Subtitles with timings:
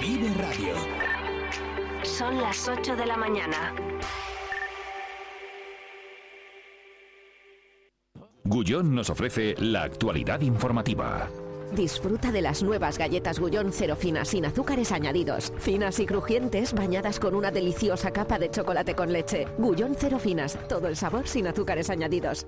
[0.00, 0.74] Vive Radio.
[2.02, 3.74] Son las 8 de la mañana.
[8.44, 11.28] Gullón nos ofrece la actualidad informativa.
[11.72, 15.54] Disfruta de las nuevas galletas Gullón cero finas sin azúcares añadidos.
[15.58, 19.46] Finas y crujientes bañadas con una deliciosa capa de chocolate con leche.
[19.56, 22.46] Gullón cero finas, todo el sabor sin azúcares añadidos.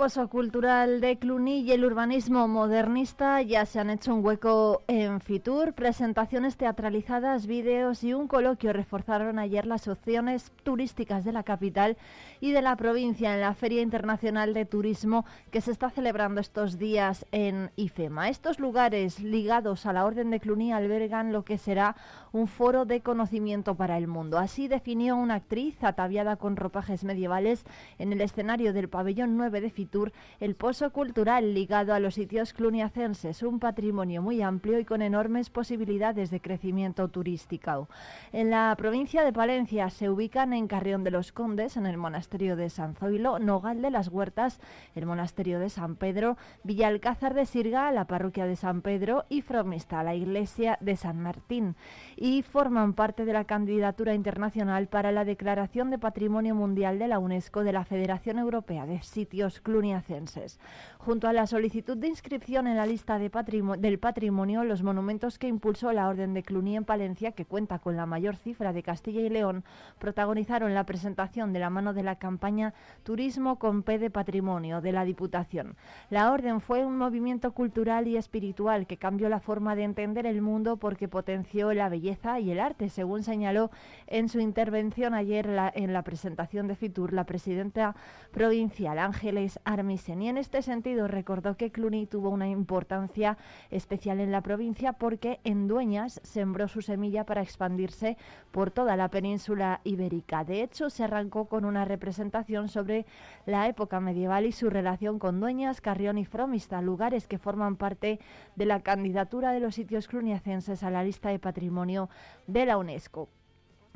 [0.00, 5.20] Pozo cultural de Cluny y el urbanismo modernista ya se han hecho un hueco en
[5.20, 5.74] Fitur.
[5.74, 11.98] Presentaciones teatralizadas, vídeos y un coloquio reforzaron ayer las opciones turísticas de la capital
[12.40, 16.78] y de la provincia en la Feria Internacional de Turismo que se está celebrando estos
[16.78, 18.30] días en IFEMA.
[18.30, 21.94] Estos lugares ligados a la Orden de Cluny albergan lo que será
[22.32, 24.38] un foro de conocimiento para el mundo.
[24.38, 27.64] Así definió una actriz ataviada con ropajes medievales
[27.98, 32.52] en el escenario del pabellón 9 de Fitur el pozo cultural ligado a los sitios
[32.52, 37.88] cluniacenses, un patrimonio muy amplio y con enormes posibilidades de crecimiento turístico.
[38.32, 42.56] En la provincia de Palencia se ubican en Carrión de los Condes, en el monasterio
[42.56, 44.60] de San Zoilo, Nogal de las Huertas,
[44.94, 50.02] el monasterio de San Pedro, Villalcázar de Sirga, la parroquia de San Pedro y Fromista,
[50.02, 51.76] la iglesia de San Martín.
[52.22, 57.18] Y forman parte de la candidatura internacional para la declaración de Patrimonio Mundial de la
[57.18, 60.60] UNESCO de la Federación Europea de Sitios cluniacenses.
[61.02, 63.30] Junto a la solicitud de inscripción en la lista de
[63.78, 67.96] del patrimonio, los monumentos que impulsó la Orden de Cluny en Palencia, que cuenta con
[67.96, 69.64] la mayor cifra de Castilla y León,
[69.98, 74.92] protagonizaron la presentación de la mano de la campaña Turismo con P de Patrimonio de
[74.92, 75.74] la Diputación.
[76.10, 80.42] La Orden fue un movimiento cultural y espiritual que cambió la forma de entender el
[80.42, 83.70] mundo porque potenció la belleza y el arte, según señaló
[84.06, 87.96] en su intervención ayer en la presentación de Fitur la presidenta
[88.32, 90.20] provincial Ángeles Armisen.
[90.20, 93.38] Y en este sentido recordó que Cluny tuvo una importancia
[93.70, 98.16] especial en la provincia porque en Dueñas sembró su semilla para expandirse
[98.50, 100.44] por toda la península ibérica.
[100.44, 103.06] De hecho, se arrancó con una representación sobre
[103.46, 108.20] la época medieval y su relación con Dueñas, Carrión y Fromista, lugares que forman parte
[108.56, 112.08] de la candidatura de los sitios cluniacenses a la lista de patrimonio
[112.46, 113.28] de la UNESCO.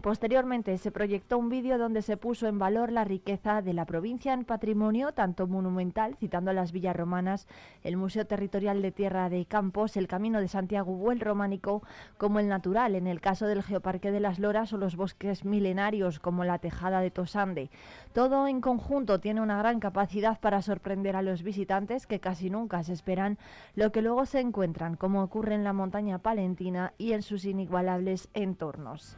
[0.04, 4.34] Posteriormente se proyectó un vídeo donde se puso en valor la riqueza de la provincia
[4.34, 7.48] en patrimonio, tanto monumental, citando las villas romanas,
[7.82, 11.82] el Museo Territorial de Tierra de Campos, el Camino de Santiago o el románico,
[12.18, 16.20] como el natural, en el caso del Geoparque de las Loras o los bosques milenarios,
[16.20, 17.70] como la Tejada de Tosande.
[18.12, 22.82] Todo en conjunto tiene una gran capacidad para sorprender a los visitantes que casi nunca
[22.82, 23.38] se esperan
[23.74, 28.28] lo que luego se encuentran, como ocurre en la montaña palentina y en sus inigualables
[28.34, 29.16] entornos.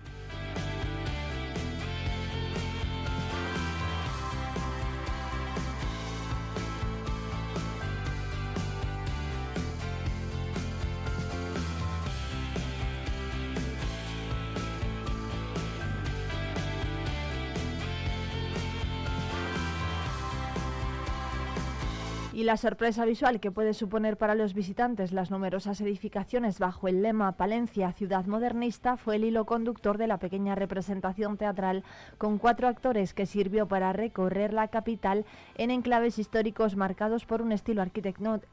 [22.47, 27.33] La sorpresa visual que puede suponer para los visitantes las numerosas edificaciones bajo el lema
[27.33, 31.83] Palencia, ciudad modernista, fue el hilo conductor de la pequeña representación teatral
[32.19, 35.25] con cuatro actores que sirvió para recorrer la capital
[35.57, 37.83] en enclaves históricos marcados por un estilo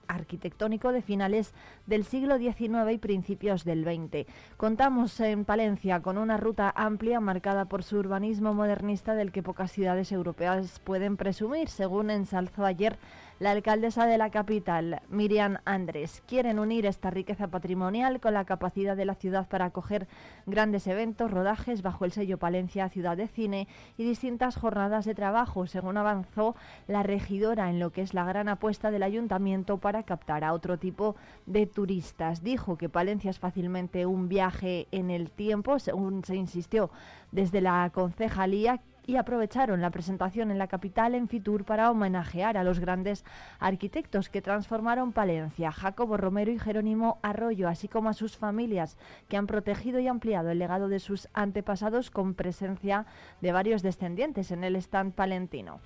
[0.08, 1.54] arquitectónico de finales
[1.86, 4.26] del siglo XIX y principios del XX.
[4.58, 9.72] Contamos en Palencia con una ruta amplia marcada por su urbanismo modernista del que pocas
[9.72, 12.98] ciudades europeas pueden presumir, según ensalzó ayer
[13.44, 18.96] La alcaldesa de la capital, Miriam Andrés, quieren unir esta riqueza patrimonial con la capacidad
[18.96, 20.08] de la ciudad para acoger
[20.46, 23.68] grandes eventos, rodajes bajo el sello Palencia Ciudad de Cine
[23.98, 26.56] y distintas jornadas de trabajo, según avanzó
[26.88, 30.80] la regidora en lo que es la gran apuesta del ayuntamiento para captar a otro
[30.80, 32.44] tipo de turistas.
[32.44, 36.92] Dijo que Palencia es fácilmente un viaje en el tiempo, según se insistió
[37.34, 42.64] desde la concejalía y aprovecharon la presentación en la capital en Fitur para homenajear a
[42.64, 43.26] los grandes
[43.60, 48.98] arquitectos que transformaron Palencia, Jacobo Romero y Jerónimo Arroyo, así como a sus familias
[49.28, 53.06] que han protegido y ampliado el legado de sus antepasados con presencia
[53.42, 55.80] de varios descendientes en el stand palentino.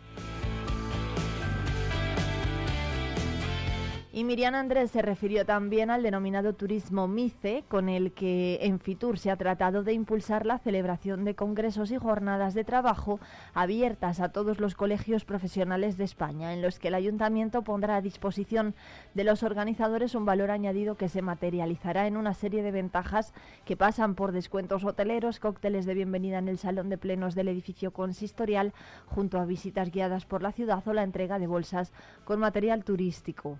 [4.18, 9.20] Y Miriam Andrés se refirió también al denominado turismo MICE, con el que en Fitur
[9.20, 13.20] se ha tratado de impulsar la celebración de congresos y jornadas de trabajo
[13.54, 18.02] abiertas a todos los colegios profesionales de España, en los que el ayuntamiento pondrá a
[18.02, 18.74] disposición
[19.14, 23.36] de los organizadores un valor añadido que se materializará en una serie de ventajas
[23.66, 27.92] que pasan por descuentos hoteleros, cócteles de bienvenida en el salón de plenos del edificio
[27.94, 28.74] consistorial,
[29.06, 31.94] junto a visitas guiadas por la ciudad o la entrega de bolsas
[32.26, 33.60] con material turístico.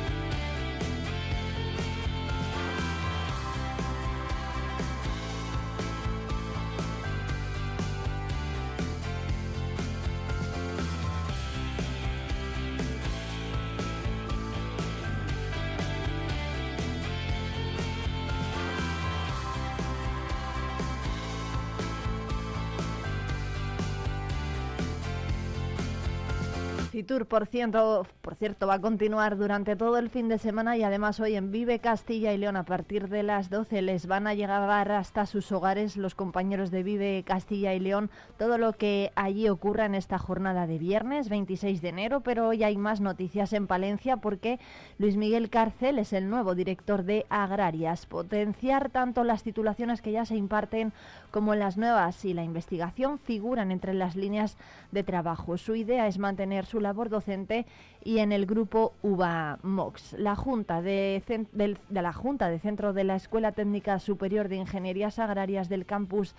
[27.11, 30.83] Fitur, por cierto, por cierto, va a continuar durante todo el fin de semana y
[30.83, 34.33] además hoy en Vive Castilla y León a partir de las 12 les van a
[34.33, 39.49] llegar hasta sus hogares los compañeros de Vive Castilla y León todo lo que allí
[39.49, 43.67] ocurra en esta jornada de viernes 26 de enero, pero hoy hay más noticias en
[43.67, 44.59] Palencia porque
[44.97, 48.05] Luis Miguel Cárcel es el nuevo director de Agrarias.
[48.05, 50.93] Potenciar tanto las titulaciones que ya se imparten
[51.29, 54.57] como las nuevas y la investigación figuran entre las líneas
[54.91, 55.57] de trabajo.
[55.57, 57.65] Su idea es mantener su labor docente
[58.03, 60.13] y en el grupo UBA MOX.
[60.13, 61.23] La Junta de,
[61.89, 66.35] la Junta de Centro de la Escuela Técnica Superior de Ingenierías Agrarias del campus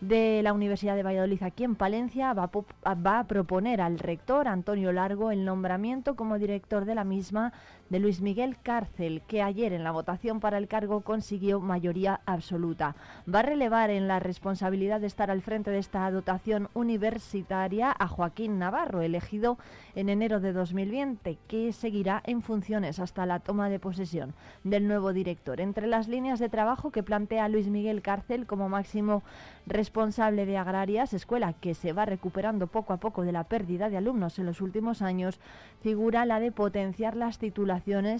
[0.00, 2.50] de la Universidad de Valladolid aquí en Palencia va
[2.84, 7.52] a, proponer al rector Antonio Largo el nombramiento como director de la misma
[7.90, 12.96] de Luis Miguel Cárcel, que ayer en la votación para el cargo consiguió mayoría absoluta.
[13.32, 18.08] Va a relevar en la responsabilidad de estar al frente de esta dotación universitaria a
[18.08, 19.58] Joaquín Navarro, elegido
[19.94, 24.34] en enero de 2020, que seguirá en funciones hasta la toma de posesión
[24.64, 25.60] del nuevo director.
[25.60, 29.22] Entre las líneas de trabajo que plantea Luis Miguel Cárcel como máximo
[29.66, 33.96] responsable de Agrarias, escuela que se va recuperando poco a poco de la pérdida de
[33.96, 35.40] alumnos en los últimos años,
[35.82, 37.75] figura la de potenciar las titulaciones,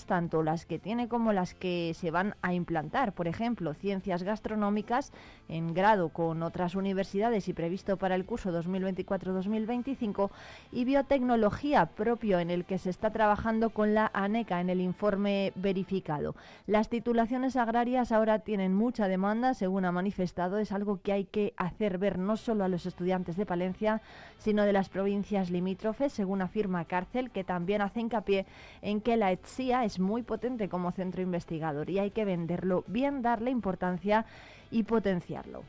[0.06, 3.12] tanto las que tiene como las que se van a implantar.
[3.12, 5.12] Por ejemplo, ciencias gastronómicas
[5.48, 10.30] en grado con otras universidades y previsto para el curso 2024-2025
[10.72, 15.52] y biotecnología propio en el que se está trabajando con la ANECA en el informe
[15.54, 16.34] verificado.
[16.66, 21.54] Las titulaciones agrarias ahora tienen mucha demanda, según ha manifestado, es algo que hay que
[21.56, 24.00] hacer ver no solo a los estudiantes de Palencia,
[24.38, 28.46] sino de las provincias limítrofes, según afirma Cárcel, que también hace hincapié
[28.82, 33.22] en que la ETSIA es muy potente como centro investigador y hay que venderlo bien,
[33.22, 34.26] darle importancia
[34.72, 35.62] y potenciarlo.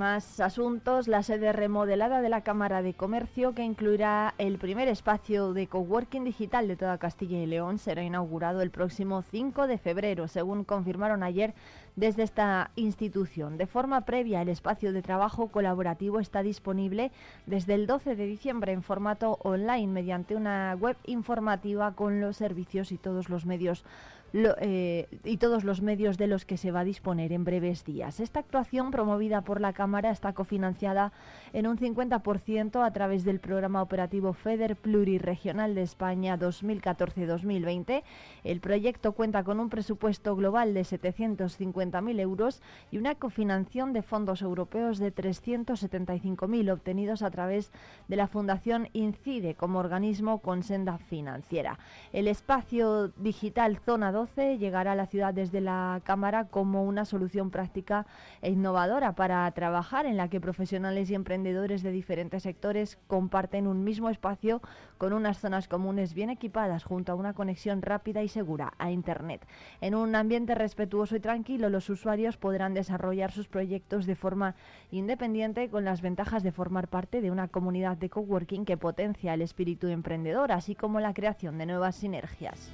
[0.00, 5.52] Más asuntos, la sede remodelada de la Cámara de Comercio, que incluirá el primer espacio
[5.52, 10.26] de coworking digital de toda Castilla y León, será inaugurado el próximo 5 de febrero,
[10.26, 11.52] según confirmaron ayer
[11.96, 13.58] desde esta institución.
[13.58, 17.12] De forma previa, el espacio de trabajo colaborativo está disponible
[17.44, 22.90] desde el 12 de diciembre en formato online mediante una web informativa con los servicios
[22.90, 23.84] y todos los medios
[24.32, 28.20] eh, y todos los medios de los que se va a disponer en breves días.
[28.20, 31.12] Esta actuación promovida por la Cámara está cofinanciada
[31.52, 38.02] en un 50% a través del programa operativo FEDER Pluriregional de España 2014-2020.
[38.44, 44.42] El proyecto cuenta con un presupuesto global de 750.000 euros y una cofinanciación de fondos
[44.42, 47.72] europeos de 375.000 obtenidos a través
[48.08, 51.78] de la Fundación Incide como organismo con senda financiera.
[52.12, 57.50] El espacio digital Zona 2 llegará a la ciudad desde la Cámara como una solución
[57.50, 58.06] práctica
[58.42, 63.82] e innovadora para trabajar en la que profesionales y emprendedores de diferentes sectores comparten un
[63.82, 64.60] mismo espacio
[64.98, 69.46] con unas zonas comunes bien equipadas junto a una conexión rápida y segura a Internet.
[69.80, 74.54] En un ambiente respetuoso y tranquilo, los usuarios podrán desarrollar sus proyectos de forma
[74.90, 79.42] independiente con las ventajas de formar parte de una comunidad de coworking que potencia el
[79.42, 82.70] espíritu emprendedor, así como la creación de nuevas sinergias.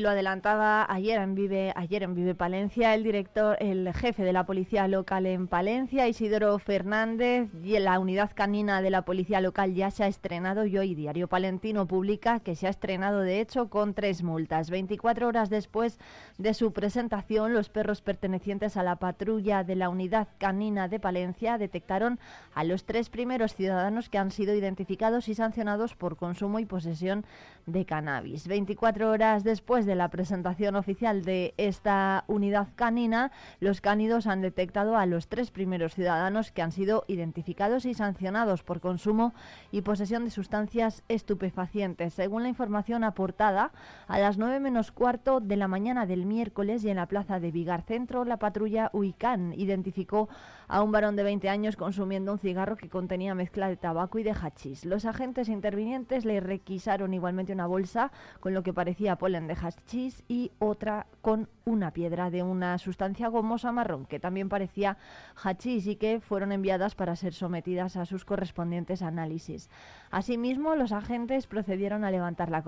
[0.00, 4.46] Lo adelantaba ayer en Vive, ayer en Vive Palencia, el director, el jefe de la
[4.46, 9.90] policía local en Palencia, Isidoro Fernández, y la unidad canina de la policía local ya
[9.90, 13.94] se ha estrenado y hoy Diario Palentino publica que se ha estrenado de hecho con
[13.94, 14.70] tres multas.
[14.70, 15.98] 24 horas después
[16.38, 21.58] de su presentación, los perros pertenecientes a la patrulla de la unidad canina de Palencia
[21.58, 22.18] detectaron
[22.54, 27.24] a los tres primeros ciudadanos que han sido identificados y sancionados por consumo y posesión
[27.66, 28.48] de cannabis.
[28.48, 34.96] 24 horas después de la presentación oficial de esta unidad canina, los cánidos han detectado
[34.96, 39.34] a los tres primeros ciudadanos que han sido identificados y sancionados por consumo
[39.70, 42.14] y posesión de sustancias estupefacientes.
[42.14, 43.72] Según la información aportada,
[44.06, 47.50] a las 9 menos cuarto de la mañana del miércoles y en la plaza de
[47.50, 50.28] Vigar Centro, la patrulla UICAN identificó
[50.68, 54.22] a un varón de 20 años consumiendo un cigarro que contenía mezcla de tabaco y
[54.22, 54.84] de hachís.
[54.84, 59.79] Los agentes intervinientes le requisaron igualmente una bolsa con lo que parecía polen de hachís
[60.28, 64.96] y otra con una piedra de una sustancia gomosa marrón que también parecía
[65.34, 69.68] hachís y que fueron enviadas para ser sometidas a sus correspondientes análisis.
[70.10, 72.62] Asimismo, los agentes procedieron a levantar la,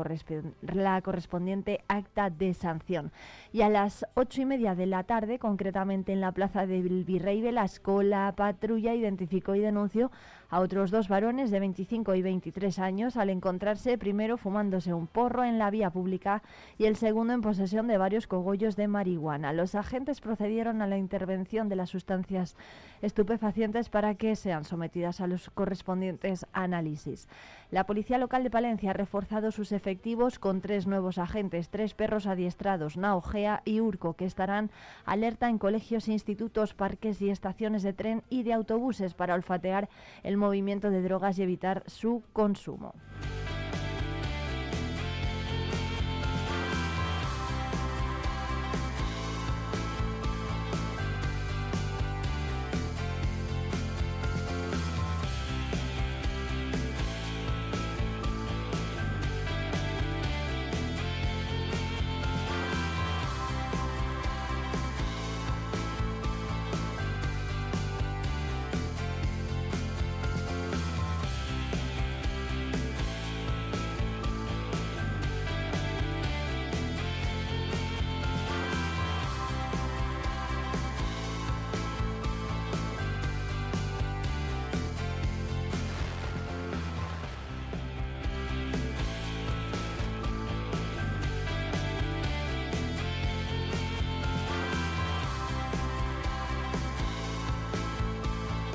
[0.62, 3.12] la correspondiente acta de sanción.
[3.52, 7.40] Y a las ocho y media de la tarde, concretamente en la plaza del Virrey
[7.40, 10.11] Velasco, la patrulla identificó y denunció
[10.52, 15.44] a otros dos varones de 25 y 23 años al encontrarse primero fumándose un porro
[15.44, 16.42] en la vía pública
[16.76, 19.54] y el segundo en posesión de varios cogollos de marihuana.
[19.54, 22.54] Los agentes procedieron a la intervención de las sustancias
[23.00, 27.28] estupefacientes para que sean sometidas a los correspondientes análisis.
[27.71, 32.26] La Policía Local de Palencia ha reforzado sus efectivos con tres nuevos agentes, tres perros
[32.26, 34.71] adiestrados, Naogea y Urco, que estarán
[35.06, 39.88] alerta en colegios, institutos, parques y estaciones de tren y de autobuses para olfatear
[40.23, 42.94] el movimiento de drogas y evitar su consumo.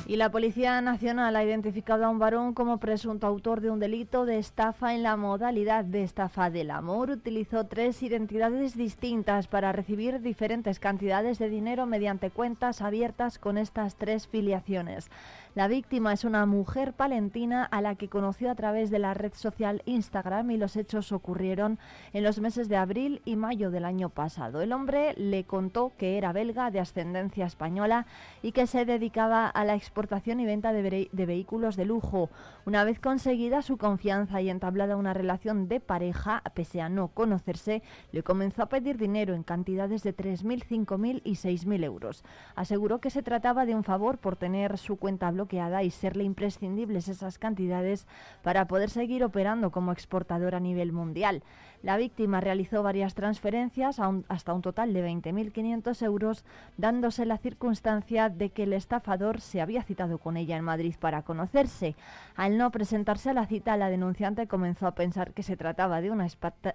[0.10, 4.26] Y la Policía Nacional ha identificado a un varón como presunto autor de un delito
[4.26, 7.10] de estafa en la modalidad de estafa del amor.
[7.10, 13.96] Utilizó tres identidades distintas para recibir diferentes cantidades de dinero mediante cuentas abiertas con estas
[13.96, 15.10] tres filiaciones.
[15.58, 19.34] La víctima es una mujer palentina a la que conoció a través de la red
[19.34, 21.80] social Instagram y los hechos ocurrieron
[22.14, 24.62] en los meses de abril y mayo del año pasado.
[24.62, 28.06] El hombre le contó que era belga de ascendencia española
[28.44, 32.30] y que se dedicaba a la exportación y venta de, vehículos de lujo.
[32.68, 37.82] Una vez conseguida su confianza y entablada una relación de pareja, pese a no conocerse,
[38.12, 42.24] le comenzó a pedir dinero en cantidades de 3.000, 5.000 y 6.000 euros.
[42.56, 45.47] Aseguró que se trataba de un favor por tener su cuenta bloqueada
[45.84, 48.06] y serle imprescindibles esas cantidades
[48.44, 51.44] para poder seguir operando como exportador a nivel mundial.
[51.84, 56.44] La víctima realizó varias transferencias hasta un total de 20.500 euros,
[56.78, 61.22] dándose la circunstancia de que el estafador se había citado con ella en Madrid para
[61.22, 61.96] conocerse.
[62.36, 66.12] Al no presentarse a la cita, la denunciante comenzó a pensar que se trataba de
[66.12, 66.28] una,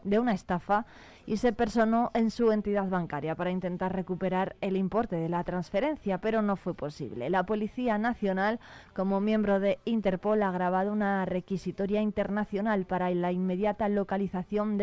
[0.04, 0.86] de una estafa
[1.26, 6.18] y se personó en su entidad bancaria para intentar recuperar el importe de la transferencia,
[6.18, 7.30] pero no fue posible.
[7.30, 8.60] La Policía Nacional,
[8.94, 14.78] como miembro de Interpol, ha grabado una requisitoria internacional para la inmediata localización,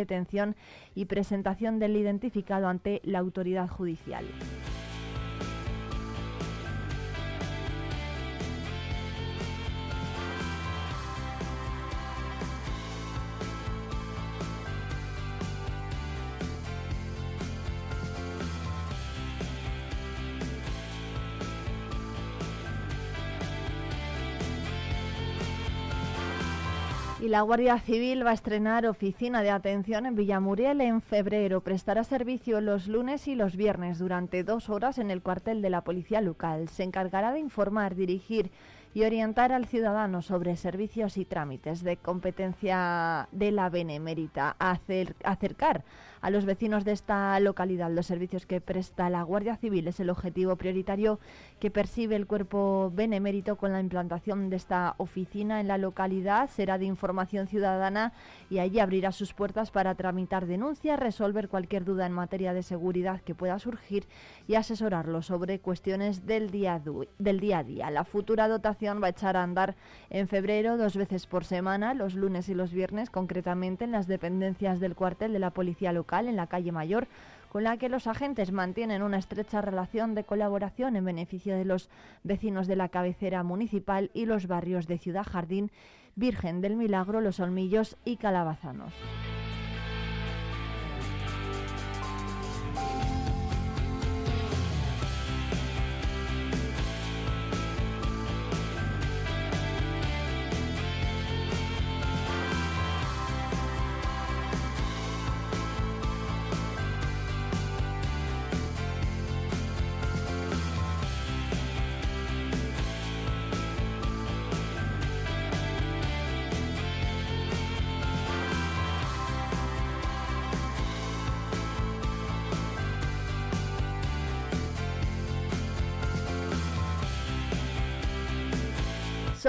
[0.96, 4.26] y presentación del identificado ante la autoridad judicial.
[27.22, 31.60] Y la Guardia Civil va a estrenar oficina de atención en Villamuriel en febrero.
[31.60, 35.82] Prestará servicio los lunes y los viernes durante dos horas en el cuartel de la
[35.82, 36.70] Policía Local.
[36.70, 38.52] Se encargará de informar, dirigir
[38.94, 45.84] y orientar al ciudadano sobre servicios y trámites de competencia de la Benemérita, acercar
[46.22, 50.10] a los vecinos de esta localidad los servicios que presta la Guardia Civil es el
[50.10, 51.20] objetivo prioritario
[51.60, 56.50] que percibe el cuerpo benemérito con la implantación de esta oficina en la localidad.
[56.50, 58.12] Será de información ciudadana
[58.50, 63.22] y allí abrirá sus puertas para tramitar denuncias, resolver cualquier duda en materia de seguridad
[63.22, 64.06] que pueda surgir
[64.48, 66.82] y asesorarlo sobre cuestiones del día,
[67.18, 67.92] del día a día.
[67.92, 69.76] La futura dotación va a echar a andar
[70.10, 74.80] en febrero dos veces por semana, los lunes y los viernes, concretamente en las dependencias
[74.80, 77.08] del cuartel de la Policía Local en la calle Mayor,
[77.50, 81.90] con la que los agentes mantienen una estrecha relación de colaboración en beneficio de los
[82.24, 85.72] vecinos de la cabecera municipal y los barrios de Ciudad Jardín,
[86.16, 88.94] Virgen del Milagro, Los Olmillos y Calabazanos.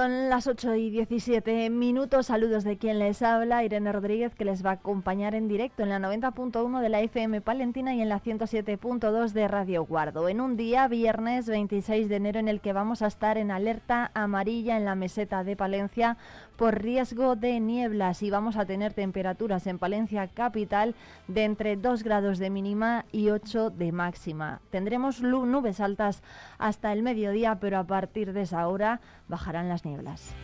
[0.01, 2.29] Son las 8 y 17 minutos.
[2.29, 5.91] Saludos de quien les habla, Irene Rodríguez, que les va a acompañar en directo en
[5.91, 10.31] la 90.1 de la FM Palentina y en la 107.2 de Radio Guardo.
[10.31, 14.11] En un día, viernes 26 de enero, en el que vamos a estar en alerta
[14.15, 16.17] amarilla en la meseta de Palencia
[16.57, 20.95] por riesgo de nieblas y vamos a tener temperaturas en Palencia capital
[21.29, 24.61] de entre 2 grados de mínima y 8 de máxima.
[24.71, 26.23] Tendremos nubes altas
[26.59, 30.35] hasta el mediodía, pero a partir de esa hora bajarán las nieblas.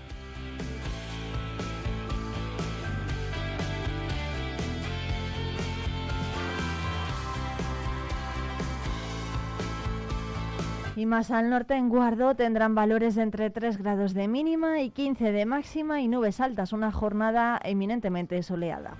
[10.96, 14.88] Y más al norte, en Guardo, tendrán valores de entre 3 grados de mínima y
[14.88, 18.96] 15 de máxima y nubes altas, una jornada eminentemente soleada.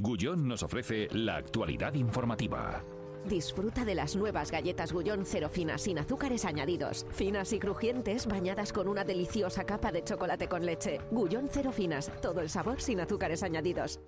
[0.00, 2.82] Gullón nos ofrece la actualidad informativa.
[3.26, 7.06] Disfruta de las nuevas galletas Gullón cero finas sin azúcares añadidos.
[7.10, 11.00] Finas y crujientes bañadas con una deliciosa capa de chocolate con leche.
[11.10, 14.00] Gullón cero finas, todo el sabor sin azúcares añadidos.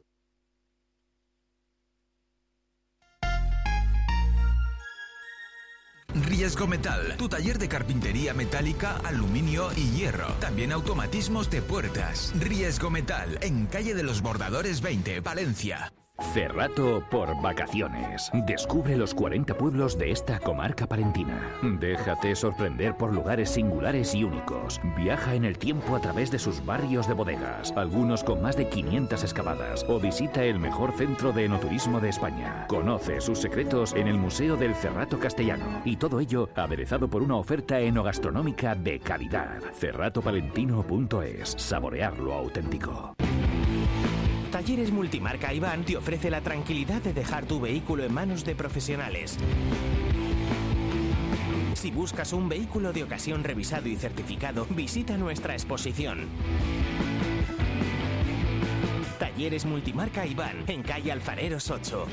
[6.42, 10.26] Riesgo Metal, tu taller de carpintería metálica, aluminio y hierro.
[10.40, 12.32] También automatismos de puertas.
[12.36, 15.92] Riesgo Metal, en calle de los Bordadores 20, Valencia.
[16.32, 18.30] Cerrato por vacaciones.
[18.46, 21.58] Descubre los 40 pueblos de esta comarca palentina.
[21.62, 24.80] Déjate sorprender por lugares singulares y únicos.
[24.96, 28.68] Viaja en el tiempo a través de sus barrios de bodegas, algunos con más de
[28.68, 32.66] 500 excavadas, o visita el mejor centro de enoturismo de España.
[32.66, 35.82] Conoce sus secretos en el Museo del Cerrato Castellano.
[35.84, 39.60] Y todo ello aderezado por una oferta enogastronómica de calidad.
[39.74, 41.54] Cerratopalentino.es.
[41.58, 43.14] Saborear lo auténtico.
[44.52, 49.38] Talleres Multimarca Iván te ofrece la tranquilidad de dejar tu vehículo en manos de profesionales.
[51.72, 56.28] Si buscas un vehículo de ocasión revisado y certificado, visita nuestra exposición.
[59.18, 62.06] Talleres Multimarca Iván, en calle Alfareros 8.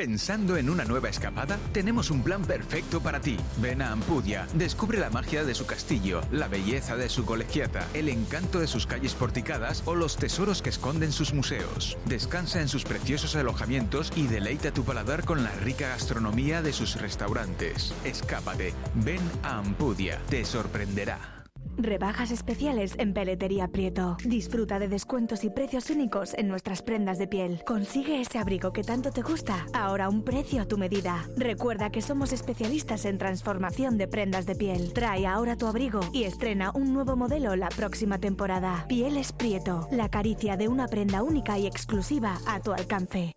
[0.00, 1.58] ¿Pensando en una nueva escapada?
[1.74, 3.36] Tenemos un plan perfecto para ti.
[3.58, 8.08] Ven a Ampudia, descubre la magia de su castillo, la belleza de su colegiata, el
[8.08, 11.98] encanto de sus calles porticadas o los tesoros que esconden sus museos.
[12.06, 16.98] Descansa en sus preciosos alojamientos y deleita tu paladar con la rica gastronomía de sus
[16.98, 17.92] restaurantes.
[18.02, 21.39] Escápate, ven a Ampudia, te sorprenderá.
[21.76, 24.16] Rebajas especiales en Peletería Prieto.
[24.24, 27.62] Disfruta de descuentos y precios únicos en nuestras prendas de piel.
[27.66, 31.24] Consigue ese abrigo que tanto te gusta, ahora un precio a tu medida.
[31.36, 34.92] Recuerda que somos especialistas en transformación de prendas de piel.
[34.92, 38.84] Trae ahora tu abrigo y estrena un nuevo modelo la próxima temporada.
[38.88, 43.34] Pieles Prieto, la caricia de una prenda única y exclusiva a tu alcance.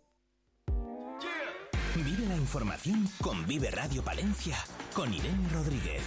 [1.95, 4.57] Vive la información con Vive Radio Palencia,
[4.95, 6.01] con Irene Rodríguez.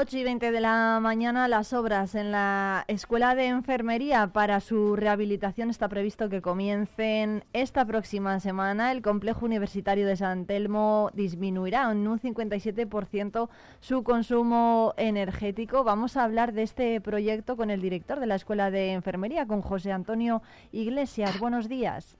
[0.00, 4.94] 8 y 20 de la mañana las obras en la Escuela de Enfermería para su
[4.94, 8.92] rehabilitación está previsto que comiencen esta próxima semana.
[8.92, 13.48] El complejo universitario de San Telmo disminuirá en un 57%
[13.80, 15.82] su consumo energético.
[15.82, 19.62] Vamos a hablar de este proyecto con el director de la Escuela de Enfermería, con
[19.62, 21.40] José Antonio Iglesias.
[21.40, 22.16] Buenos días.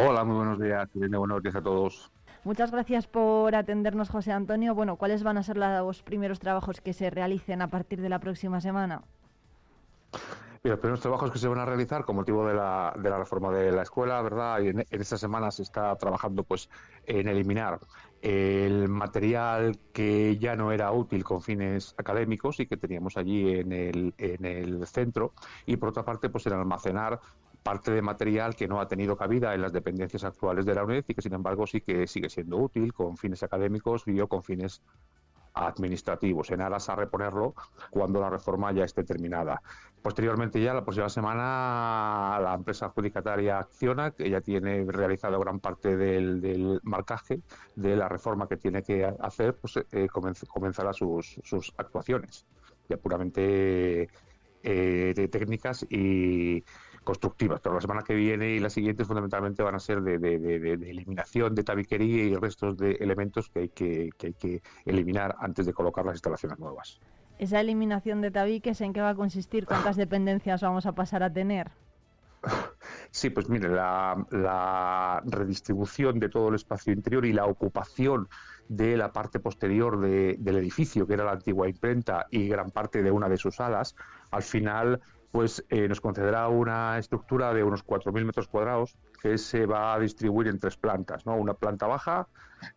[0.00, 0.88] Hola, muy buenos días.
[0.94, 2.13] Buenos días a todos.
[2.44, 4.74] Muchas gracias por atendernos, José Antonio.
[4.74, 8.18] Bueno, ¿cuáles van a ser los primeros trabajos que se realicen a partir de la
[8.18, 9.02] próxima semana?
[10.62, 13.52] los primeros trabajos que se van a realizar con motivo de la, de la reforma
[13.52, 14.60] de la escuela, ¿verdad?
[14.60, 16.70] Y en, esta semana se está trabajando pues
[17.04, 17.80] en eliminar
[18.22, 23.72] el material que ya no era útil con fines académicos y que teníamos allí en
[23.72, 25.34] el, en el centro
[25.66, 27.20] y por otra parte pues en almacenar
[27.64, 31.04] parte de material que no ha tenido cabida en las dependencias actuales de la UNED
[31.08, 34.82] y que sin embargo sí que sigue siendo útil con fines académicos y con fines
[35.54, 37.54] administrativos en aras a reponerlo
[37.90, 39.62] cuando la reforma ya esté terminada.
[40.02, 45.96] Posteriormente ya, la próxima semana, la empresa adjudicataria Acciona, que ya tiene realizado gran parte
[45.96, 47.40] del, marcaje
[47.76, 51.40] de la reforma que tiene que hacer, pues eh, comenzará sus,
[51.78, 52.44] actuaciones,
[52.88, 54.10] ya puramente
[54.62, 56.62] eh, técnicas y
[57.04, 60.14] constructivas, pero la semana que viene y la siguiente fundamentalmente van a ser de,
[60.72, 65.72] eliminación de tabiquería y restos de elementos que hay que, hay que eliminar antes de
[65.72, 67.00] colocar las instalaciones nuevas.
[67.38, 69.66] Esa eliminación de tabiques, ¿en qué va a consistir?
[69.66, 71.70] ¿Cuántas dependencias vamos a pasar a tener?
[73.10, 78.28] Sí, pues mire, la, la, redistribución de todo el espacio interior y la ocupación
[78.68, 83.10] de la parte posterior del edificio, que era la antigua imprenta, y gran parte de
[83.10, 83.94] una de sus alas,
[84.30, 85.00] al final
[85.34, 89.98] pues eh, nos concederá una estructura de unos 4.000 metros cuadrados que se va a
[89.98, 91.34] distribuir en tres plantas, ¿no?
[91.34, 92.28] Una planta baja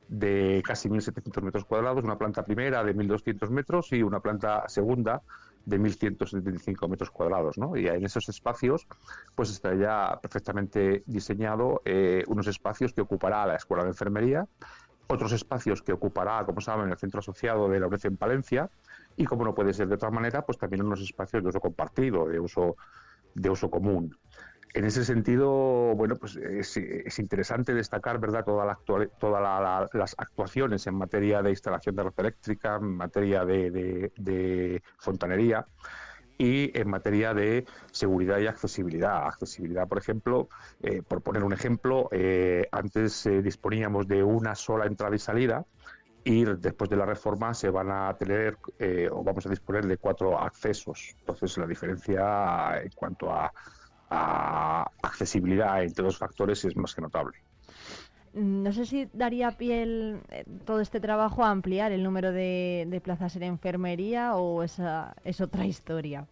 [0.08, 5.22] de casi 1.700 metros cuadrados, una planta primera de 1.200 metros y una planta segunda
[5.66, 7.78] de 1.175 metros cuadrados, ¿no?
[7.78, 8.88] Y en esos espacios,
[9.36, 14.48] pues está ya perfectamente diseñado eh, unos espacios que ocupará la Escuela de Enfermería,
[15.06, 18.70] otros espacios que ocupará, como saben, el centro asociado de la UNED en Palencia,
[19.18, 22.28] y como no puede ser de otra manera, pues también unos espacios de uso compartido,
[22.28, 22.78] de uso,
[23.34, 24.16] de uso común.
[24.74, 25.50] En ese sentido,
[25.96, 26.78] bueno, pues es,
[27.18, 28.78] interesante destacar, ¿verdad?, todas
[29.20, 35.66] toda las actuaciones en materia de instalación de red eléctrica, en materia de, fontanería
[36.38, 39.26] y en materia de seguridad y accesibilidad.
[39.26, 40.48] Accesibilidad, por ejemplo,
[40.84, 45.66] eh, por poner un ejemplo, eh, antes eh, disponíamos de una sola entrada y salida
[46.24, 49.98] y después de la reforma se van a tener eh, o vamos a disponer de
[49.98, 51.16] cuatro accesos.
[51.20, 53.52] Entonces la diferencia en cuanto a,
[55.02, 57.38] accesibilidad entre dos factores es más que notable.
[58.34, 63.02] No sé si daría pie eh, todo este trabajo a ampliar el número de, de
[63.02, 66.26] plazas en enfermería o esa es otra historia.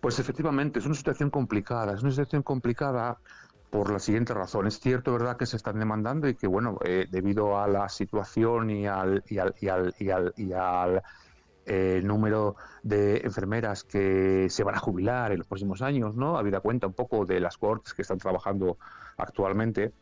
[0.00, 1.94] Pues efectivamente, es una situación complicada.
[1.94, 3.18] Es una situación complicada
[3.70, 4.66] por la siguiente razón.
[4.66, 8.70] Es cierto, ¿verdad?, que se están demandando y que, bueno, eh, debido a la situación
[8.70, 11.02] y al, y al, y al, y al, y al
[11.66, 16.38] eh, número de enfermeras que se van a jubilar en los próximos años, ¿no?
[16.38, 18.78] Habida cuenta un poco de las cortes que están trabajando
[19.18, 19.92] actualmente,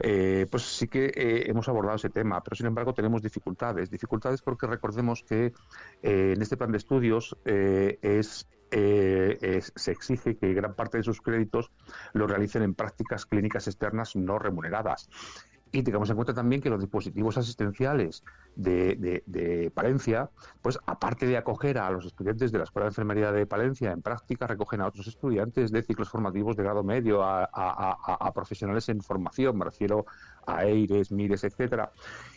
[0.00, 1.12] eh, pues sí que
[1.46, 3.90] hemos abordado ese tema, pero sin embargo tenemos dificultades.
[3.90, 5.52] Dificultades porque recordemos que
[6.02, 11.70] en este plan de estudios es eh, se exige que gran parte de sus créditos
[12.14, 15.08] lo realicen en prácticas clínicas externas no remuneradas.
[15.74, 18.22] Y tengamos en cuenta también que los dispositivos asistenciales
[18.54, 20.28] de, Palencia,
[20.60, 24.02] pues aparte de acoger a los estudiantes de la Escuela de Enfermería de Palencia en
[24.02, 29.56] práctica, recogen a otros estudiantes de ciclos formativos de grado medio, a, profesionales en formación,
[29.56, 30.04] me refiero
[30.46, 31.90] a EIRES, MIRES, etcétera.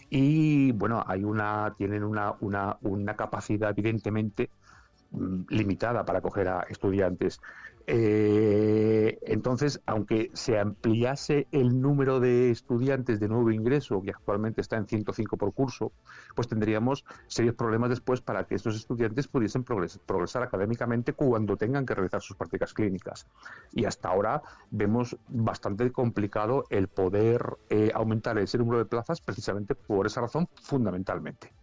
[0.10, 4.50] Y bueno, hay una, tienen una, una, una capacidad evidentemente
[5.50, 7.40] limitada para acoger a estudiantes.
[7.88, 14.78] Eh, entonces, aunque se ampliase el número de estudiantes de nuevo ingreso, que actualmente está
[14.78, 15.92] en 105 por curso,
[16.36, 21.94] pues tendríamos serios problemas después para que estos estudiantes pudiesen progresar, académicamente cuando tengan que
[21.94, 23.28] realizar sus prácticas clínicas.
[23.72, 24.42] Y hasta ahora
[24.72, 30.48] vemos bastante complicado el poder eh, aumentar ese número de plazas precisamente por esa razón
[30.56, 31.54] fundamentalmente.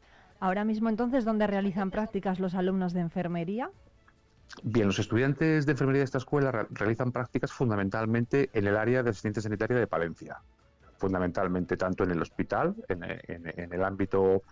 [0.42, 3.70] Ahora mismo entonces, ¿dónde realizan prácticas los alumnos de enfermería?
[4.64, 9.10] Bien, los estudiantes de enfermería de esta escuela realizan prácticas fundamentalmente en el área de
[9.10, 10.42] asistencia sanitaria de Palencia
[10.96, 14.42] fundamentalmente tanto en el hospital, en, el ámbito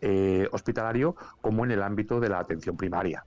[0.00, 3.24] eh, hospitalario, como en el ámbito de la atención primaria.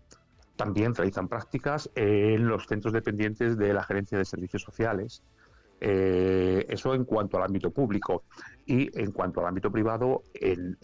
[0.57, 5.23] También realizan prácticas en los centros dependientes de la Gerencia de Servicios Sociales.
[5.79, 8.23] Eh, eso en cuanto al ámbito público.
[8.65, 10.77] Y en cuanto al ámbito privado, en,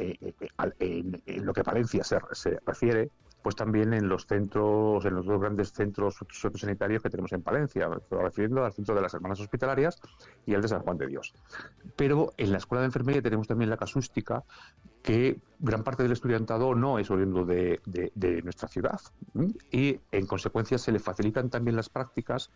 [1.43, 2.19] lo que Palencia se,
[2.65, 3.09] refiere,
[3.41, 7.89] pues también en los centros, en los dos grandes centros sociosanitarios que tenemos en Palencia,
[8.11, 9.97] refiriendo al centro de las hermanas hospitalarias
[10.45, 11.33] y el de San Juan de Dios.
[11.95, 14.43] Pero en la escuela de enfermería tenemos también la casústica,
[15.01, 17.79] que gran parte del estudiantado no es oriundo de,
[18.43, 18.99] nuestra ciudad
[19.71, 22.51] y en consecuencia se le facilitan también las prácticas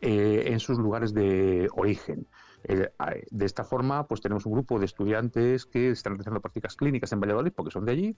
[0.00, 2.26] eh, en sus lugares de origen.
[2.68, 2.90] Eh,
[3.30, 7.20] de esta forma, pues tenemos un grupo de estudiantes que están realizando prácticas clínicas en
[7.20, 8.16] Valladolid porque son de allí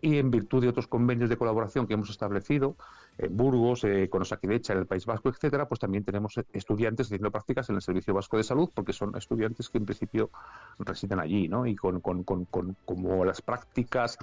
[0.00, 2.76] y en virtud de otros convenios de colaboración que hemos establecido
[3.18, 7.30] en Burgos, eh, con Osakidecha, en el País Vasco, etcétera, pues también tenemos estudiantes haciendo
[7.30, 10.30] prácticas en el Servicio Vasco de Salud porque son estudiantes que en principio
[10.78, 11.66] residen allí, ¿no?
[11.66, 12.46] Y con, con, con,
[12.86, 14.16] como las prácticas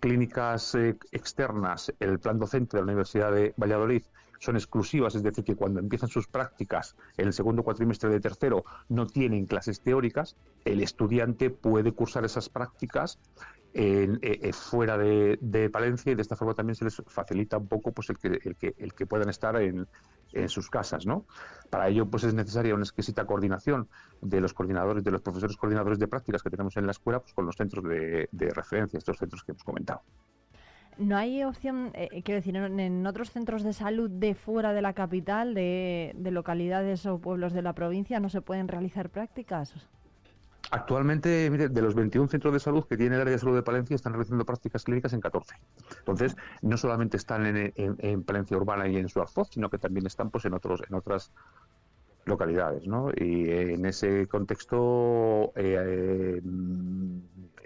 [0.00, 4.02] clínicas eh, externas, el plan docente de la Universidad de Valladolid
[4.42, 8.64] son exclusivas, es decir, que cuando empiezan sus prácticas en el segundo cuatrimestre de tercero
[8.88, 13.20] no tienen clases teóricas, el estudiante puede cursar esas prácticas
[13.72, 17.92] eh, eh, fuera de, Palencia y de esta forma también se les facilita un poco
[17.92, 19.86] pues el que, el que, el que puedan estar en,
[20.32, 21.24] en sus casas, ¿no?
[21.70, 23.88] Para ello, pues es necesaria una exquisita coordinación
[24.22, 27.32] de los coordinadores, de los profesores coordinadores de prácticas que tenemos en la escuela, pues
[27.32, 30.02] con los centros de, de referencia, estos centros que hemos comentado.
[30.98, 34.92] ¿No hay opción, eh, quiero decir, en, otros centros de salud de fuera de la
[34.92, 39.74] capital, de, localidades o pueblos de la provincia, no se pueden realizar prácticas?
[40.70, 43.62] Actualmente, mire, de los 21 centros de salud que tiene el área de salud de
[43.62, 45.54] Palencia, están realizando prácticas clínicas en 14.
[45.98, 50.44] Entonces, no solamente están en, Palencia urbana y en Suarzoz, sino que también están pues
[50.44, 51.32] en otros en otras
[52.24, 53.10] localidades, ¿no?
[53.10, 56.40] Y en ese contexto eh,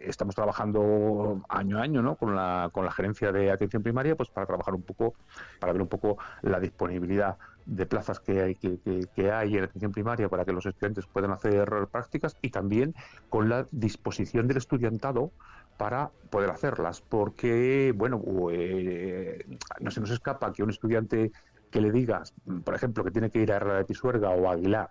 [0.06, 2.16] estamos trabajando año a año, ¿no?
[2.16, 5.14] Con la, con la gerencia de atención primaria, pues para trabajar un poco,
[5.60, 8.78] para ver un poco la disponibilidad de plazas que hay, que,
[9.14, 12.94] que, hay en atención primaria para que los estudiantes puedan hacer prácticas y también
[13.28, 15.32] con la disposición del estudiantado
[15.76, 19.44] para poder hacerlas, porque, bueno, eh,
[19.80, 21.32] no se nos escapa que un estudiante
[21.70, 22.32] que le digas,
[22.64, 24.90] por ejemplo, que tiene que ir a Herrera de Pisuerga o a Aguilar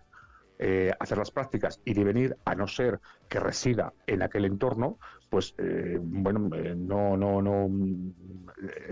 [0.58, 5.00] eh, hacer las prácticas y de venir, a no ser que resida en aquel entorno,
[5.30, 7.70] pues eh, bueno, eh, no, no, no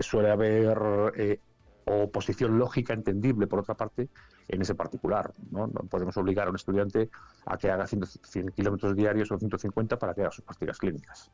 [0.00, 1.40] suele haber
[1.86, 4.08] oposición lógica entendible, por otra parte,
[4.48, 5.32] en ese particular.
[5.50, 5.68] ¿no?
[5.68, 7.08] podemos obligar a un estudiante
[7.46, 11.30] a que haga 100, kilómetros diarios o 150 para que haga sus prácticas clínicas.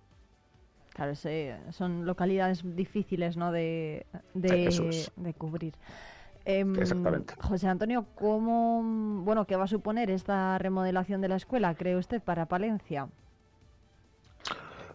[0.93, 1.15] Claro,
[1.71, 3.53] son localidades difíciles ¿no?
[3.53, 5.75] de, de, de cubrir.
[6.45, 7.35] Em, Exactamente.
[7.39, 8.83] José Antonio, ¿cómo,
[9.25, 13.09] bueno, ¿qué va a suponer esta remodelación de la escuela, cree usted, para Palencia?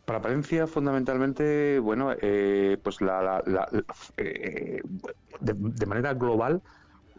[0.05, 3.43] Para Palencia, fundamentalmente, bueno, eh, pues la,
[4.17, 4.81] eh,
[5.39, 6.61] de, manera global,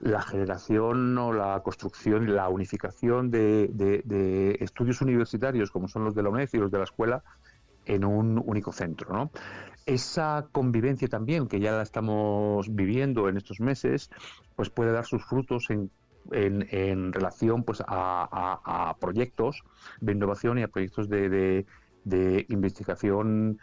[0.00, 6.14] la generación o la construcción y la unificación de, de, estudios universitarios, como son los
[6.14, 7.22] de la UNED y los de la escuela,
[7.86, 9.12] en un único centro.
[9.12, 9.30] ¿no?
[9.86, 14.10] Esa convivencia también, que ya la estamos viviendo en estos meses,
[14.56, 15.90] pues puede dar sus frutos en,
[16.32, 19.62] en, relación pues, a, proyectos
[20.00, 21.64] de innovación y a proyectos de,
[22.04, 23.58] de, investigación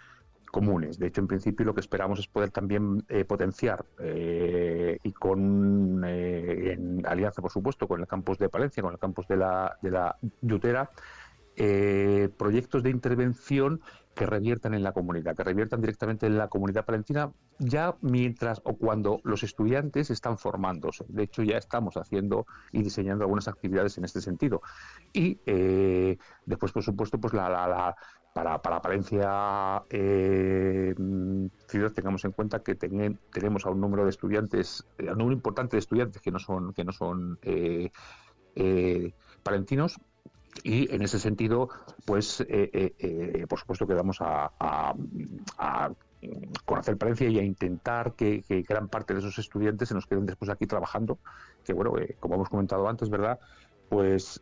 [0.51, 0.99] comunes.
[0.99, 6.03] De hecho, en principio lo que esperamos es poder también eh, potenciar eh, y con
[6.05, 9.77] eh, en alianza, por supuesto, con el campus de Palencia, con el campus de la,
[9.81, 10.91] de la Yutera,
[11.56, 13.82] eh, proyectos de intervención
[14.16, 18.78] que reviertan en la comunidad, que reviertan directamente en la comunidad palentina, ya mientras o
[18.78, 21.06] cuando los estudiantes están formándose.
[21.08, 24.62] De hecho, ya estamos haciendo y diseñando algunas actividades en este sentido.
[25.13, 27.96] Y eh, después, por supuesto, pues la, la,
[28.34, 30.96] para, para Palencia eh,
[31.96, 35.80] tengamos en cuenta que tenemos a un número de estudiantes, a un número importante de
[35.80, 37.92] estudiantes que no son, que no son eh,
[38.56, 39.13] eh,
[39.44, 40.00] palentinos,
[40.62, 41.70] y en ese sentido,
[42.06, 44.52] pues, eh, eh, eh, por supuesto que vamos a,
[46.63, 50.50] conocer Palencia y a intentar que, gran parte de esos estudiantes se nos queden después
[50.50, 51.20] aquí trabajando,
[51.66, 53.39] que bueno, como hemos comentado antes, ¿verdad?
[53.89, 54.42] Pues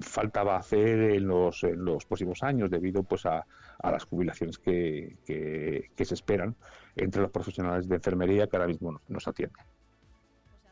[0.00, 3.46] faltaba hacer en los, en los próximos años debido pues a,
[3.84, 6.56] las jubilaciones que, que, se esperan
[6.96, 9.64] entre los profesionales de enfermería que ahora mismo nos atienden.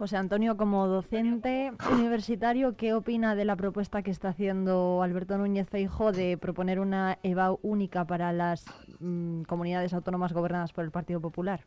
[0.01, 5.69] José Antonio, como docente universitario, ¿qué opina de la propuesta que está haciendo Alberto Núñez
[5.69, 8.65] Feijo de proponer una EVA única para las
[8.99, 11.67] mm, comunidades autónomas gobernadas por el Partido Popular?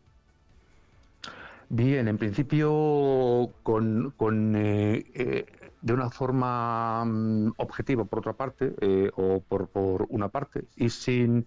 [1.70, 5.46] Bien, en principio, con, eh, eh,
[5.84, 10.90] de una forma mm, objetiva, por otra parte, eh, o por, por, una parte, y
[10.90, 11.46] sin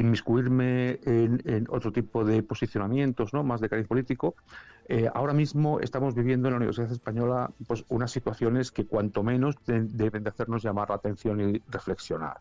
[0.00, 3.42] inmiscuirme en, otro tipo de posicionamientos, ¿no?
[3.44, 4.34] más de cariz político.
[4.88, 9.56] Eh, ahora mismo estamos viviendo en la Universidad Española pues, unas situaciones que cuanto menos
[9.66, 12.38] deben de hacernos llamar la atención y reflexionar.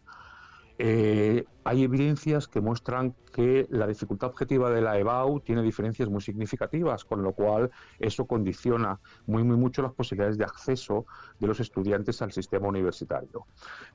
[0.82, 6.22] Eh, hay evidencias que muestran que la dificultad objetiva de la EBAU tiene diferencias muy
[6.22, 11.06] significativas, con lo cual eso condiciona muy, muy mucho las posibilidades de acceso
[11.38, 13.46] de los estudiantes al sistema universitario.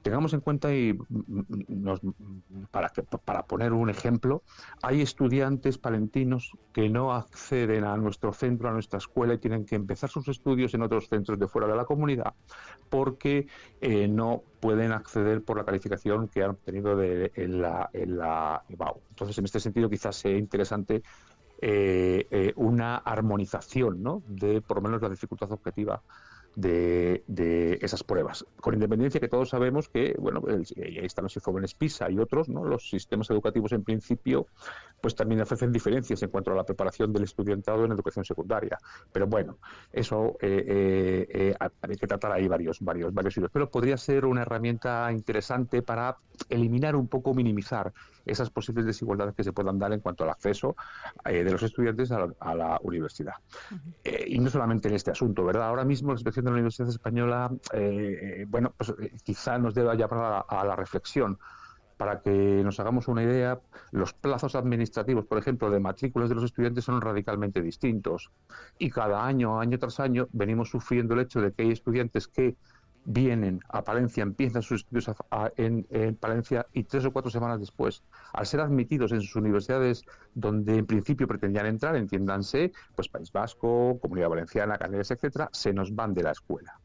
[0.03, 0.97] Tengamos en cuenta, y
[2.71, 2.93] para,
[3.25, 4.43] para poner un ejemplo,
[4.83, 9.77] hay estudiantes palentinos que no acceden a nuestro centro, a nuestra escuela, y tienen que
[9.77, 12.35] empezar sus estudios en otros centros de fuera de la comunidad
[12.95, 13.49] porque
[13.81, 19.03] eh, no pueden acceder por la calificación que han obtenido de, en, la, en.
[19.11, 21.03] Entonces, en este sentido, quizás sea interesante
[21.61, 24.23] eh, eh, una armonización ¿no?
[24.27, 26.01] de, por lo menos, la dificultad objetiva
[26.57, 28.45] de, esas pruebas.
[28.61, 32.65] Con independencia que todos sabemos que, bueno, ahí están los jóvenes PISA y otros, ¿no?
[32.65, 34.47] Los sistemas educativos en principio,
[35.01, 38.79] pues también ofrecen diferencias en cuanto a la preparación del estudiantado en educación secundaria.
[39.13, 39.59] Pero bueno,
[39.93, 43.51] eso eh, eh, eh, hay que tratar ahí varios, varios, varios hilos.
[43.53, 46.17] Pero podría ser una herramienta interesante para
[46.49, 47.93] eliminar un poco, minimizar
[48.25, 50.77] esas posibles desigualdades que se puedan dar en cuanto al acceso
[51.25, 53.35] de los estudiantes a la, universidad.
[54.27, 55.69] y no solamente en este asunto, ¿verdad?
[55.69, 59.95] Ahora mismo la de la Universidad Española, eh, eh, bueno, pues eh, quizá nos deba
[59.95, 61.39] llamar a, la reflexión.
[61.97, 63.61] Para que nos hagamos una idea,
[63.93, 68.33] los plazos administrativos, por ejemplo, de matrículas de los estudiantes son radicalmente distintos.
[68.79, 72.57] Y cada año, año tras año, venimos sufriendo el hecho de que hay estudiantes que
[73.05, 75.11] vienen a Palencia, empiezan sus estudios
[75.57, 80.05] en, en, Palencia y tres o cuatro semanas después, al ser admitidos en sus universidades
[80.35, 85.95] donde en principio pretendían entrar, entiéndanse, pues País Vasco, Comunidad Valenciana, Canarias, etcétera, se nos
[85.95, 86.81] van de la escuela.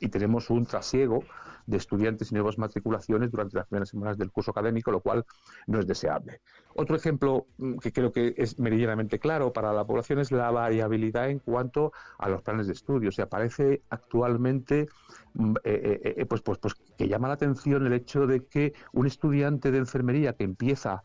[0.00, 1.24] Y tenemos un trasiego
[1.66, 5.24] de estudiantes y nuevas matriculaciones durante las primeras semanas del curso académico, lo cual
[5.66, 6.40] no es deseable.
[6.74, 11.30] Otro ejemplo mm, que creo que es meridianamente claro para la población es la variabilidad
[11.30, 13.12] en cuanto a los planes de estudio.
[13.12, 14.88] Se aparece actualmente
[15.34, 18.74] mm, eh, eh, eh, pues, pues, pues que llama la atención el hecho de que
[18.92, 21.02] un estudiante de enfermería que empieza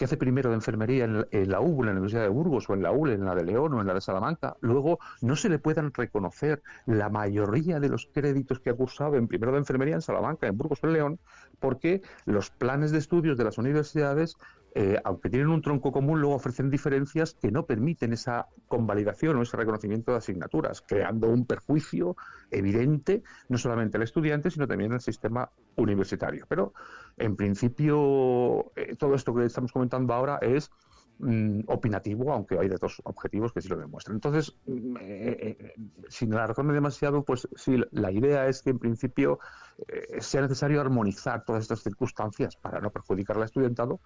[0.00, 2.82] que hace primero de enfermería en, la UBU, en la Universidad de Burgos, o en
[2.82, 5.58] la ULE, en la de León o en la de Salamanca, luego no se le
[5.58, 10.00] puedan reconocer la mayoría de los créditos que ha cursado en primero de enfermería en
[10.00, 11.18] Salamanca, en Burgos o en León,
[11.58, 14.38] porque los planes de estudios de las universidades
[14.72, 19.42] eh, aunque tienen un tronco común, luego ofrecen diferencias que no permiten esa convalidación o
[19.42, 22.16] ese reconocimiento de asignaturas, creando un perjuicio
[22.50, 26.44] evidente no solamente al estudiante, sino también al sistema universitario.
[26.48, 26.72] Pero,
[27.16, 30.70] en principio, eh, todo esto que estamos comentando ahora es
[31.18, 34.18] mm, opinativo, aunque hay datos objetivos que sí lo demuestran.
[34.18, 35.74] Entonces, mm, eh,
[36.08, 39.40] sin alargarme demasiado, pues sí, la idea es que en principio
[40.18, 43.98] sea necesario armonizar todas estas circunstancias para no perjudicar al estudiantado,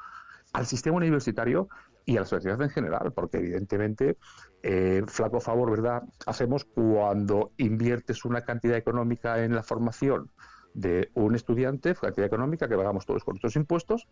[0.54, 1.68] al sistema universitario
[2.06, 4.16] y a la sociedad en general, porque evidentemente
[4.62, 10.30] eh, flaco favor, ¿verdad?, hacemos cuando inviertes una cantidad económica en la formación
[10.72, 14.06] de un estudiante, cantidad económica que pagamos todos con nuestros impuestos,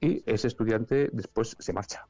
[0.00, 2.06] y ese estudiante después se marcha.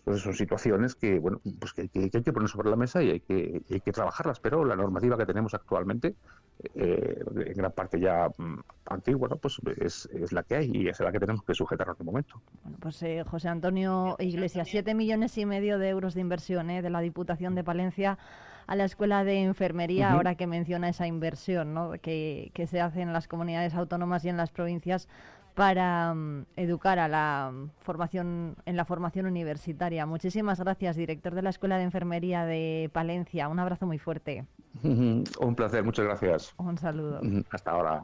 [0.00, 3.20] Entonces son situaciones que, bueno, pues que, hay que poner sobre la mesa y hay
[3.20, 6.14] que, hay que trabajarlas, pero la normativa que tenemos actualmente,
[6.74, 11.00] eh, en gran parte ya mm, antigua, pues es, es, la que hay y es
[11.00, 12.40] la que tenemos que sujetar en este momento.
[12.62, 16.80] Bueno, pues eh, José Antonio Iglesias, siete millones y medio de euros de inversión eh,
[16.80, 18.18] de la Diputación de Palencia
[18.66, 21.90] a la escuela de enfermería, ahora que menciona esa inversión ¿no?
[22.00, 25.08] que, que se hace en las comunidades autónomas y en las provincias
[25.54, 30.06] para mm, educar a la mm, formación en la formación universitaria.
[30.06, 33.48] Muchísimas gracias, director de la Escuela de Enfermería de Palencia.
[33.48, 34.46] Un abrazo muy fuerte.
[34.82, 36.54] Un placer, muchas gracias.
[36.56, 37.20] Un saludo.
[37.50, 38.02] Hasta ahora.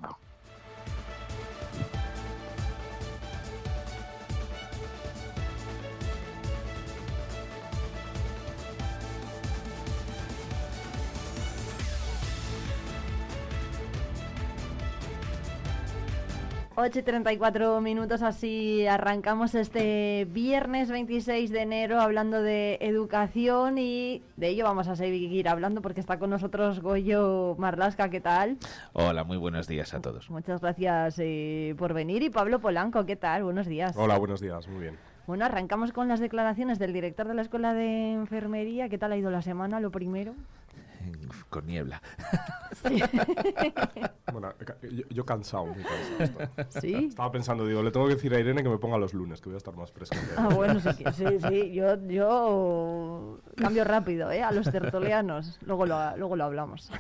[16.78, 24.22] 8 y 34 minutos, así arrancamos este viernes 26 de enero hablando de educación y
[24.36, 28.58] de ello vamos a seguir hablando porque está con nosotros Goyo Marlasca, ¿qué tal?
[28.92, 30.28] Hola, muy buenos días a todos.
[30.28, 33.44] Muchas gracias eh, por venir y Pablo Polanco, ¿qué tal?
[33.44, 33.96] Buenos días.
[33.96, 34.98] Hola, buenos días, muy bien.
[35.26, 38.90] Bueno, arrancamos con las declaraciones del director de la Escuela de Enfermería.
[38.90, 40.34] ¿Qué tal ha ido la semana, lo primero?
[41.48, 42.02] Con niebla.
[44.32, 44.52] bueno,
[45.10, 46.50] yo, cansado, muy cansado.
[46.80, 47.06] ¿Sí?
[47.08, 49.48] Estaba pensando, digo, le tengo que decir a Irene que me ponga los lunes, que
[49.48, 50.16] voy a estar más fresco.
[50.36, 51.72] Ah, bueno, sí, sí, sí.
[51.72, 54.42] Yo, yo cambio rápido, ¿eh?
[54.42, 55.58] A los tertulianos.
[55.62, 56.90] Luego lo, luego lo hablamos.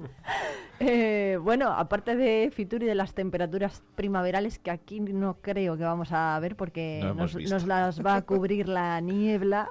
[0.80, 5.84] eh, bueno, aparte de Fitur y de las temperaturas primaverales, que aquí no creo que
[5.84, 9.70] vamos a ver porque nos, nos las va a cubrir la niebla.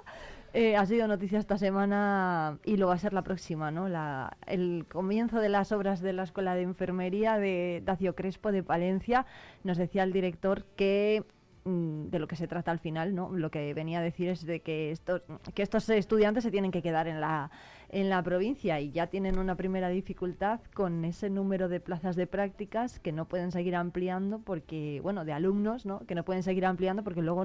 [0.57, 3.89] Eh, ha sido noticia esta semana y lo va a ser la próxima, ¿no?
[3.89, 8.63] La, el comienzo de las obras de la Escuela de Enfermería de Dacio Crespo de
[8.63, 9.25] Palencia.
[9.65, 11.25] Nos decía el director que
[11.65, 13.31] mm, de lo que se trata al final, ¿no?
[13.33, 16.81] Lo que venía a decir es de que estos, que estos estudiantes se tienen que
[16.81, 17.51] quedar en la,
[17.89, 22.27] en la provincia y ya tienen una primera dificultad con ese número de plazas de
[22.27, 25.99] prácticas que no pueden seguir ampliando porque, bueno, de alumnos, ¿no?
[26.07, 27.43] Que no pueden seguir ampliando porque luego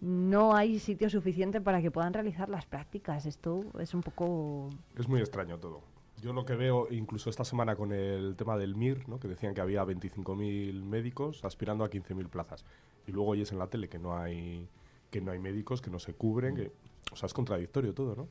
[0.00, 3.26] no hay sitio suficiente para que puedan realizar las prácticas.
[3.26, 4.70] Esto es un poco...
[4.96, 5.82] Es muy extraño todo.
[6.20, 9.20] Yo lo que veo, incluso esta semana con el tema del MIR, ¿no?
[9.20, 12.64] que decían que había 25.000 médicos aspirando a 15.000 plazas.
[13.06, 14.68] Y luego oyes en la tele que no hay
[15.10, 16.70] que no hay médicos, que no se cubren, que,
[17.12, 18.28] o sea, es contradictorio todo, ¿no?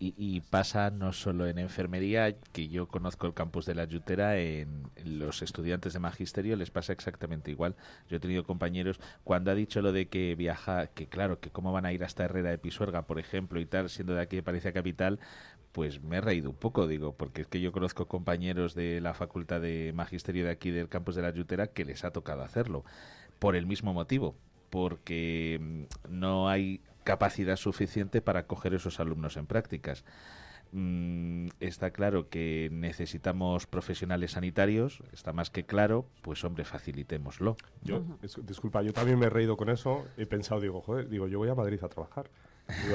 [0.00, 4.90] Y, pasa no solo en enfermería, que yo conozco el campus de la Yutera, en,
[5.02, 7.74] los estudiantes de magisterio les pasa exactamente igual.
[8.10, 11.72] Yo he tenido compañeros, cuando ha dicho lo de que viaja, que claro, que cómo
[11.72, 14.42] van a ir hasta Herrera de Pisuerga, por ejemplo, y tal, siendo de aquí de
[14.42, 15.20] Palencia Capital,
[15.72, 19.14] pues me he reído un poco, digo, porque es que yo conozco compañeros de la
[19.14, 22.84] Facultad de Magisterio de aquí del campus de la Yutera que les ha tocado hacerlo,
[23.38, 24.36] por el mismo motivo,
[24.70, 30.04] porque mm, no hay capacidad suficiente para acoger esos alumnos en prácticas.
[30.72, 37.56] Mm, está claro que necesitamos profesionales sanitarios, está más que claro, pues hombre, facilitémoslo.
[37.82, 38.02] Yo,
[38.42, 41.48] disculpa, yo también me he reído con eso, he pensado, digo, joder, digo, yo voy
[41.48, 42.28] a Madrid a trabajar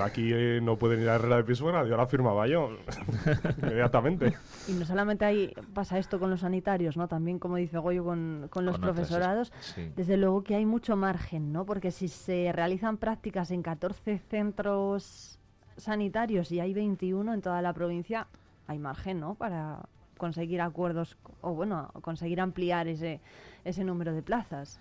[0.03, 2.71] aquí eh, no pueden ir a Herrera de Pisuera, yo la firmaba yo,
[3.61, 4.35] inmediatamente.
[4.67, 7.07] Y no solamente ahí pasa esto con los sanitarios, ¿no?
[7.07, 9.51] También, como dice Goyo, con, con los profesorados.
[9.95, 11.65] Desde luego que hay mucho margen, ¿no?
[11.65, 15.39] Porque si se realizan prácticas en 14 centros
[15.77, 18.27] sanitarios y hay 21 en toda la provincia,
[18.67, 19.35] hay margen, ¿no?
[19.35, 19.81] Para
[20.17, 23.21] conseguir acuerdos o, bueno, conseguir ampliar ese,
[23.63, 24.79] ese número de plazas.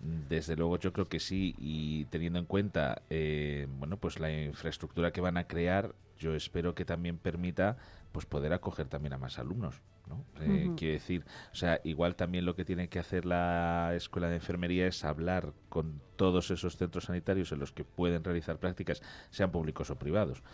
[0.00, 5.12] Desde luego yo creo que sí y teniendo en cuenta eh, bueno pues la infraestructura
[5.12, 7.76] que van a crear yo espero que también permita
[8.12, 10.24] pues poder acoger también a más alumnos ¿no?
[10.40, 14.36] Eh, quiero decir o sea igual también lo que tiene que hacer la escuela de
[14.36, 19.50] enfermería es hablar con todos esos centros sanitarios en los que pueden realizar prácticas sean
[19.50, 20.44] públicos o privados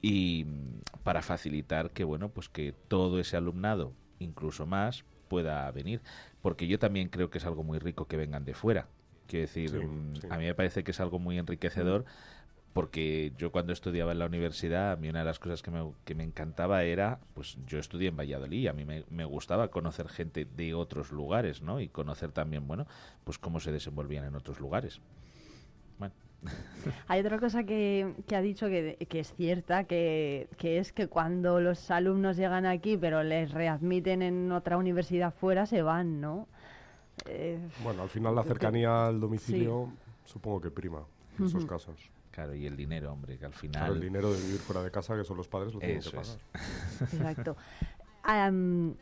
[0.00, 0.46] y
[1.02, 6.00] para facilitar que bueno pues que todo ese alumnado incluso más pueda venir,
[6.42, 8.86] porque yo también creo que es algo muy rico que vengan de fuera.
[9.26, 12.04] Quiero decir, mm, a mí me parece que es algo muy enriquecedor
[12.74, 15.92] porque yo cuando estudiaba en la universidad, a mí una de las cosas que me,
[16.04, 20.08] que me encantaba era, pues yo estudié en Valladolid, a mí me, me, gustaba conocer
[20.08, 21.80] gente de otros lugares, ¿no?
[21.80, 22.86] Y conocer también, bueno,
[23.22, 25.00] pues cómo se desenvolvían en otros lugares.
[26.00, 26.14] Bueno.
[27.06, 32.36] Hay otra cosa que, ha dicho que, es cierta, que, es que cuando los alumnos
[32.36, 36.48] llegan aquí pero les readmiten en otra universidad fuera, se van, ¿no?
[37.26, 39.90] Eh, bueno, al final la cercanía al domicilio
[40.24, 41.04] supongo que prima
[41.38, 42.10] en esos casos.
[42.30, 43.82] Claro, y el dinero, hombre, que al final...
[43.82, 46.10] Claro, el dinero de vivir fuera de casa, que son los padres, lo tienen que
[46.10, 46.36] pagar.
[47.00, 47.56] Exacto.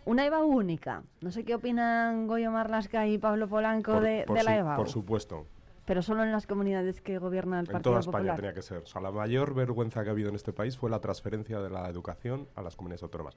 [0.05, 1.03] una EVA única.
[1.23, 4.77] No sé qué opinan Goyo Marlasca y Pablo Polanco de, la EVA.
[4.77, 5.47] Por supuesto.
[5.87, 8.05] Pero solo en las comunidades que gobierna el Partido Popular.
[8.05, 8.79] En toda España tenía que ser.
[8.83, 11.71] O sea, la mayor vergüenza que ha habido en este país fue la transferencia de
[11.71, 13.37] la educación a las comunidades autónomas.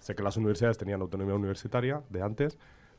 [0.00, 2.58] Sé que las universidades tenían autonomía universitaria de antes,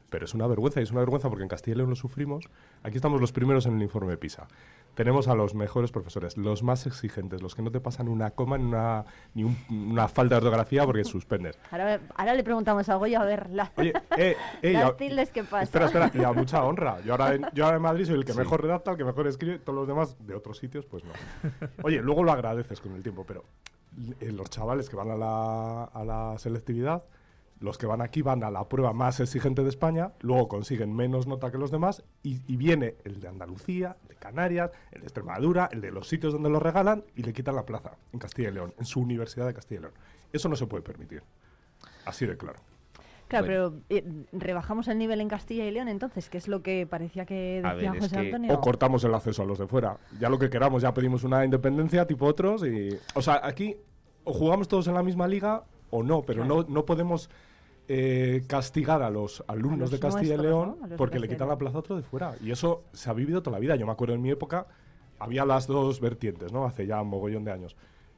[0.09, 2.45] Pero es una vergüenza, y es una vergüenza porque en Castilla y León lo sufrimos.
[2.83, 4.47] Aquí estamos los primeros en el informe PISA.
[4.95, 8.57] Tenemos a los mejores profesores, los más exigentes, los que no te pasan una coma
[8.57, 9.05] ni una,
[9.35, 11.59] ni un- una falta de ortografía porque suspendes.
[11.71, 15.29] Ahora, ahora le preguntamos a Goyo a ver la- Oye, eh, eh, las ya- tildes
[15.31, 15.63] que pasa.
[15.63, 17.01] Espera, espera, y a mucha honra.
[17.01, 18.39] Yo ahora, en, yo ahora en Madrid soy el que Sí.
[18.39, 21.11] mejor redacta, el que mejor escribe, todos los demás de otros sitios, pues no.
[21.83, 23.43] Oye, luego lo agradeces con el tiempo, pero
[24.21, 27.03] eh, los chavales que van a la, a la selectividad,
[27.59, 31.25] los que van aquí van a la prueba más exigente de España, luego consiguen menos
[31.27, 35.05] nota que los demás, y, y viene el de Andalucía, el de Canarias, el de
[35.07, 38.49] Extremadura, el de los sitios donde lo regalan, y le quitan la plaza en Castilla
[38.49, 39.93] y León, en su Universidad de Castilla y León.
[40.31, 41.23] Eso no se puede permitir.
[42.05, 42.59] Así de claro.
[43.27, 43.83] Claro, Bueno.
[43.89, 47.25] pero eh, rebajamos el nivel en Castilla y León entonces, que es lo que parecía
[47.25, 48.53] que decía ver, José que- Antonio.
[48.53, 49.97] O cortamos el acceso a los de fuera.
[50.19, 52.89] Ya lo que queramos, ya pedimos una independencia tipo otros y...
[53.15, 53.75] O sea, aquí
[54.23, 57.29] o jugamos todos en la misma liga o no, pero no, no podemos
[57.87, 61.77] eh, castigar a los alumnos los de Castilla y León porque le quitan la plaza
[61.77, 62.35] a otro de fuera.
[62.41, 63.75] Y eso se ha vivido toda la vida.
[63.75, 64.67] Yo me acuerdo en mi época,
[65.19, 66.65] había las dos vertientes, ¿no?
[66.65, 67.75] Hace ya un mogollón de años.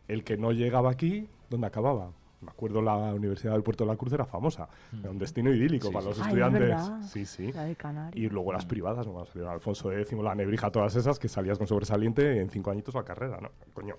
[0.08, 2.12] El que no llegaba aquí, ¿dónde acababa?
[2.42, 5.88] Me acuerdo la Universidad del Puerto de la Cruz era famosa, era un destino idílico
[5.88, 6.18] Sí, para sí, los.
[6.20, 7.12] Ay, es estudiantes.
[7.12, 7.52] sí, sí.
[7.52, 8.16] La de Canarias.
[8.16, 9.26] Y luego las privadas, ¿no?
[9.26, 13.04] Salió Alfonso X, la Nebrija, todas esas que salías con sobresaliente en cinco añitos a
[13.04, 13.52] carrera, ¿no?
[13.74, 13.96] Coño.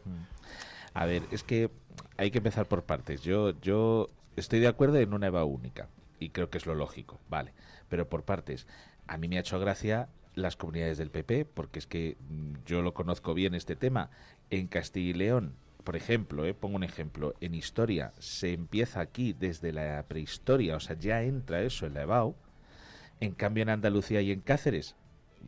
[0.94, 1.70] A ver, es que
[2.16, 3.20] hay que empezar por partes.
[3.20, 7.18] Yo, yo estoy de acuerdo en una EVA única y creo que es lo lógico,
[7.28, 7.52] vale.
[7.88, 8.66] Pero por partes,
[9.06, 12.82] a mí me ha hecho gracia las comunidades del PP porque es que mm, yo
[12.82, 14.10] lo conozco bien este tema.
[14.50, 15.54] En Castilla y León,
[15.84, 20.80] por ejemplo, eh, pongo un ejemplo, en historia se empieza aquí desde la prehistoria, o
[20.80, 22.34] sea, ya entra eso en la EBAU.
[23.20, 24.96] En cambio, en Andalucía y en Cáceres,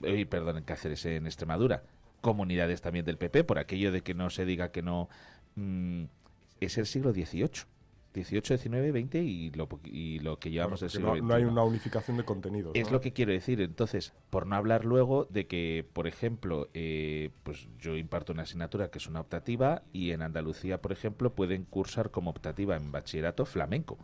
[0.02, 1.84] eh, perdón, en Cáceres, en Extremadura,
[2.20, 5.08] comunidades también del PP, por aquello de que no se diga que no.
[5.56, 6.04] mm,
[6.60, 7.64] es el siglo XVIII.
[8.14, 11.44] XVIII, XIX, XX y lo, y lo que llevamos Claro, del siglo no, no hay
[11.44, 12.72] una unificación de contenidos.
[12.74, 12.92] Es ¿no?
[12.94, 13.60] lo que quiero decir.
[13.60, 18.90] Entonces, por no hablar luego de que, por ejemplo, eh, pues yo imparto una asignatura
[18.90, 23.46] que es una optativa y en Andalucía, por ejemplo, pueden cursar como optativa en bachillerato
[23.46, 23.98] flamenco.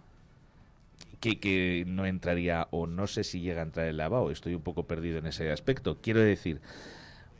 [1.21, 4.31] Que, que no entraría o no sé si llega a entrar el lavado.
[4.31, 5.99] Estoy un poco perdido en ese aspecto.
[6.01, 6.61] Quiero decir,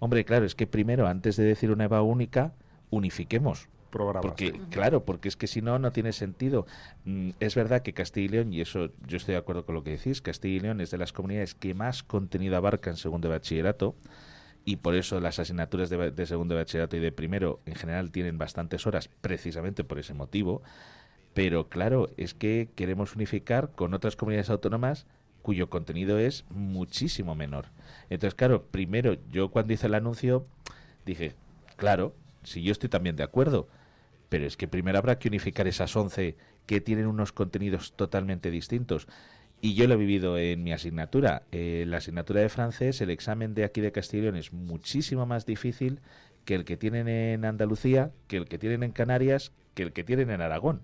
[0.01, 2.53] hombre, claro, es que primero, antes de decir una EVA única,
[2.91, 3.69] unifiquemos.
[3.91, 6.66] Programas, Porque, claro, porque es que si no, no tiene sentido.
[7.05, 9.82] Mm, es verdad que Castilla y León, y eso yo estoy de acuerdo con lo
[9.82, 13.28] que decís, Castilla y León es de las comunidades que más contenido abarca en segundo
[13.28, 13.95] bachillerato,
[14.68, 18.86] y por eso las asignaturas de, segundo bachillerato y de primero en general tienen bastantes
[18.86, 20.61] horas, precisamente por ese motivo.
[21.32, 25.07] Pero claro, es que queremos unificar con otras comunidades autónomas
[25.41, 27.68] cuyo contenido es muchísimo menor.
[28.11, 30.45] Entonces, claro, primero yo cuando hice el anuncio
[31.07, 31.34] dije,
[31.76, 32.12] claro,
[32.43, 33.68] si yo estoy también de acuerdo,
[34.29, 39.09] pero es que primero habrá que unificar esas 11 que tienen unos contenidos totalmente distintos.
[39.61, 41.43] Y yo lo he vivido en mi asignatura.
[41.51, 46.01] Eh, la asignatura de francés, el examen de aquí de León es muchísimo más difícil
[46.45, 50.05] que el que tienen en Andalucía, que el que tienen en Canarias, que el que
[50.05, 50.83] tienen en Aragón.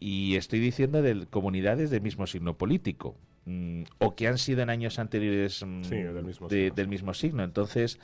[0.00, 4.70] Y estoy diciendo de comunidades del mismo signo político, mm, o que han sido en
[4.70, 7.44] años anteriores mm, Sí, del mismo de- signo, del mismo signo.
[7.44, 8.00] Entonces,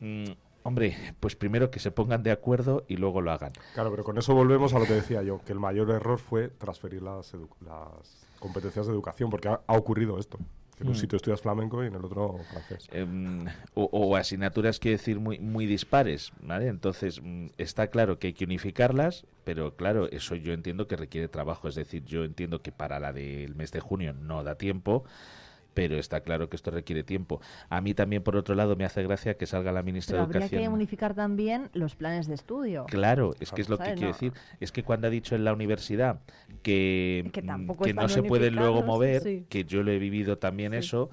[0.00, 0.24] mm,
[0.62, 3.52] hombre, pues primero que se pongan de acuerdo y luego lo hagan.
[3.74, 6.48] Claro, pero con eso volvemos a lo que decía yo, que el mayor error fue
[6.48, 10.38] transferir las, edu- las competencias de educación, porque ha, ha ocurrido esto.
[10.76, 10.96] Que en un Hmm.
[10.96, 12.88] sitio estudias flamenco y en el otro francés.
[12.92, 13.44] Em,
[13.74, 16.68] o, o asignaturas, quiero decir, muy, muy dispares, ¿vale?
[16.68, 21.28] Entonces, mm, está claro que hay que unificarlas, pero claro, eso yo entiendo que requiere
[21.28, 21.68] trabajo.
[21.68, 25.04] Es decir, yo entiendo que para la del mes de junio no da tiempo,
[25.74, 27.40] pero está claro que esto requiere tiempo.
[27.68, 30.24] A mí también, por otro lado, me hace gracia que salga la ministra Pero de
[30.24, 30.74] habría que Educación.
[30.74, 32.84] unificar también los planes de estudio.
[32.88, 34.06] Claro, es que es lo que quiero No.
[34.08, 34.32] decir.
[34.60, 36.20] Es que cuando ha dicho en la universidad
[36.62, 39.46] que, Que mm, que no se pueden luego mover, sí.
[39.48, 40.78] que yo lo he vivido también Sí.
[40.78, 41.10] eso,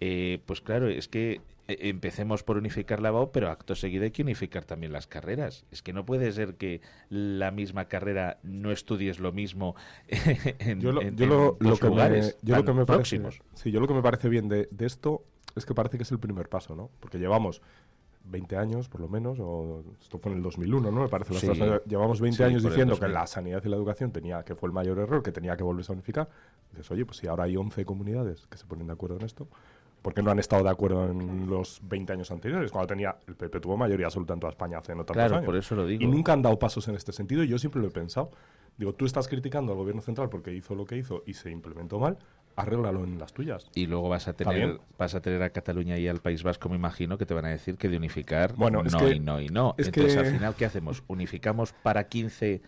[0.00, 4.10] eh, pues claro, es que eh, empecemos por unificar la BAO, pero acto seguido hay
[4.10, 5.64] que unificar también las carreras.
[5.72, 9.74] Es que no puede ser que la misma carrera no estudies lo mismo
[10.08, 12.74] en, yo lo, en- yo en lo- dos lo que me, lugares yo lo tan
[12.74, 13.42] que me parece, próximos.
[13.54, 15.24] sí, yo lo que me parece bien de, de esto
[15.54, 16.90] es que parece que es el primer paso, ¿no?
[17.00, 17.62] Porque llevamos
[18.28, 21.02] 20 años, por lo menos, o esto fue en el 2001, ¿no?
[21.02, 21.32] Me parece.
[21.34, 21.46] Sí.
[21.86, 23.14] llevamos 20 Sí, años diciendo que 2000.
[23.14, 25.92] la sanidad y la educación tenía que fue el mayor error, que tenía que volverse
[25.92, 26.28] a unificar.
[26.72, 29.46] Dices, oye, pues si ahora hay 11 comunidades que se ponen de acuerdo en esto,
[30.06, 32.70] ¿por qué no han estado de acuerdo en los 20 años anteriores?
[32.70, 35.46] Cuando tenía el PP tuvo mayoría absoluta en toda España hace no tantos Claro, años.
[35.46, 36.00] por eso lo digo.
[36.00, 38.30] Y nunca han dado pasos en este sentido y yo siempre lo he pensado.
[38.78, 41.98] Digo, tú estás criticando al gobierno central porque hizo lo que hizo y se implementó
[41.98, 42.18] mal,
[42.54, 43.68] arréglalo en las tuyas.
[43.74, 46.76] Y luego vas a tener vas a tener a Cataluña y al País Vasco, me
[46.76, 49.40] imagino, que te van a decir que de unificar Bueno, es no que- y no
[49.40, 49.74] y no.
[49.76, 51.02] es Entonces, que- al final, ¿qué hacemos?
[51.08, 52.62] ¿Unificamos para 15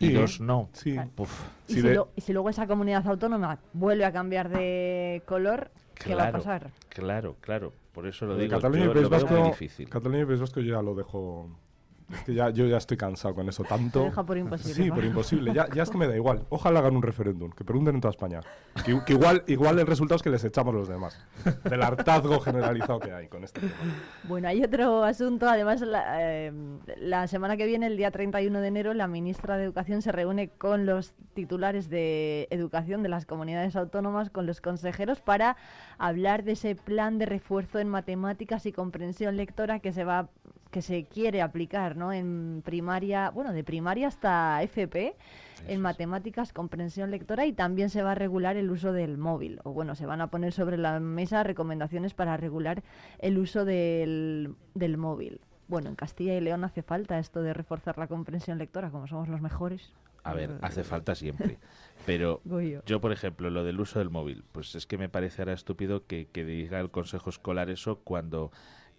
[0.00, 0.68] y dos no.
[0.72, 0.96] sí.
[1.14, 1.30] Puf,
[1.68, 5.22] Y, Sí, si de- lo- y si luego esa comunidad autónoma vuelve a cambiar de
[5.26, 5.70] color,
[6.04, 6.70] ¿qué va a Claro, pasar?
[6.88, 7.72] Claro, claro.
[7.92, 8.56] Por eso lo digo.
[8.56, 9.88] Cataluña y País Vasco, difícil.
[9.88, 11.48] Cataluña y País Vasco ya lo dejo.
[12.12, 14.00] Es que ya, yo ya estoy cansado con eso tanto.
[14.00, 14.94] Te deja por imposible, Sí, ¿no?
[14.94, 15.52] por imposible.
[15.54, 16.44] Ya, ya es que me da igual.
[16.50, 18.40] Ojalá hagan un referéndum, que pregunten en toda España.
[18.84, 21.18] Que, que igual, igual el resultado es que les echamos los demás.
[21.64, 23.72] Del hartazgo generalizado que hay con este tema.
[24.24, 25.48] Bueno, hay otro asunto.
[25.48, 26.52] Además, la, eh,
[26.98, 30.48] la semana que viene, el día 31 de enero, la ministra de Educación se reúne
[30.50, 35.56] con los titulares de educación de las comunidades autónomas, con los consejeros, para
[35.98, 40.28] hablar de ese plan de refuerzo en matemáticas y comprensión lectora que se va
[40.72, 42.12] que se quiere aplicar ¿no?
[42.12, 45.14] en primaria, bueno, de primaria hasta FP,
[45.68, 49.60] en matemáticas, comprensión lectora y también se va a regular el uso del móvil.
[49.62, 52.82] O bueno, se van a poner sobre la mesa recomendaciones para regular
[53.18, 55.40] el uso del, del móvil.
[55.68, 59.28] Bueno, en Castilla y León hace falta esto de reforzar la comprensión lectora, como somos
[59.28, 59.92] los mejores.
[60.24, 61.58] A ver, hace falta siempre.
[62.06, 62.40] Pero
[62.86, 66.06] yo, por ejemplo, lo del uso del móvil, pues es que me parece ahora estúpido
[66.06, 68.50] que, que diga el Consejo Escolar eso cuando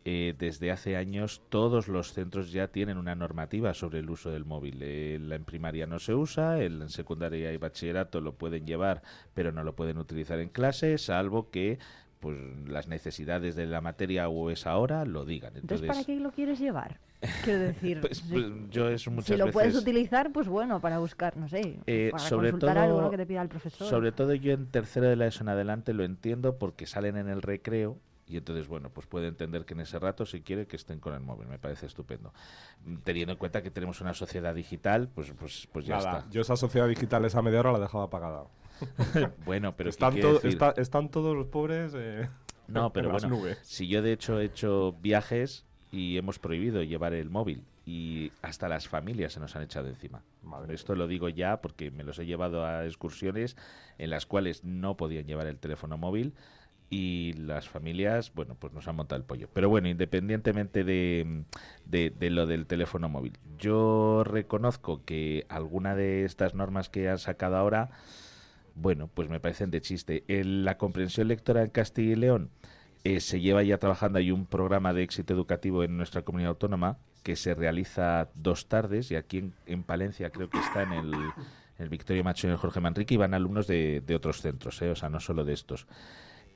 [0.06, 4.43] eh, desde hace años todos los centros ya tienen una normativa sobre el uso del
[4.45, 4.80] móvil.
[4.82, 9.01] Eh, en primaria no se usa, el- en secundaria y bachillerato lo pueden llevar,
[9.34, 11.80] pero no lo pueden utilizar en clase, salvo que
[12.20, 12.38] pues
[12.68, 15.58] las necesidades de la materia o esa hora lo digan.
[15.58, 16.97] Entonces, Entonces, ¿para qué lo quieres llevar?
[17.43, 21.36] Quiero decir, pues, si- pues, yo si muchas lo puedes utilizar, pues bueno, para buscar,
[21.36, 23.10] no sé, Eh, para sobre consultar todo, algo ¿no?
[23.12, 23.88] que te pida el profesor.
[23.88, 27.28] Sobre todo yo en tercero de la ESO en adelante lo entiendo porque salen en
[27.28, 27.97] el recreo
[28.34, 31.14] y entonces, bueno, pues puede entender que en ese rato, si quiere, que estén con
[31.14, 31.48] el móvil.
[31.48, 32.34] Me parece estupendo.
[33.04, 36.30] Teniendo en cuenta que tenemos una sociedad digital, pues, pues, pues ya Nada, está.
[36.32, 38.46] yo esa sociedad digital esa media hora la dejaba apagada.
[39.46, 42.28] bueno, pero ¿qué están, to- está- están todos los pobres eh,
[42.68, 43.60] No, en pero las bueno, nubes.
[43.62, 48.68] si yo de hecho he hecho viajes y hemos prohibido llevar el móvil y hasta
[48.70, 50.24] las familias se nos han echado encima.
[50.70, 53.58] Esto lo digo ya porque me los he llevado a excursiones
[53.98, 56.34] en las cuales no podían llevar el teléfono móvil
[56.94, 59.50] y las familias, bueno, pues nos han montado el pollo.
[59.52, 61.44] Pero bueno, independientemente de,
[61.86, 67.58] de, lo del teléfono móvil, yo reconozco que alguna de estas normas que han sacado
[67.58, 67.89] ahora,
[68.76, 70.24] bueno, pues me parecen de chiste.
[70.28, 72.52] En la comprensión lectora en Castilla y León
[73.04, 77.00] eh, se lleva ya trabajando, hay un programa de éxito educativo en nuestra comunidad autónoma
[77.24, 81.14] que se realiza dos tardes y aquí en, en Palencia creo que está en el,
[81.80, 84.91] el Victorio Macho y el Jorge Manrique y van alumnos de, de otros centros, ¿eh?
[84.91, 85.88] o sea, no solo de estos.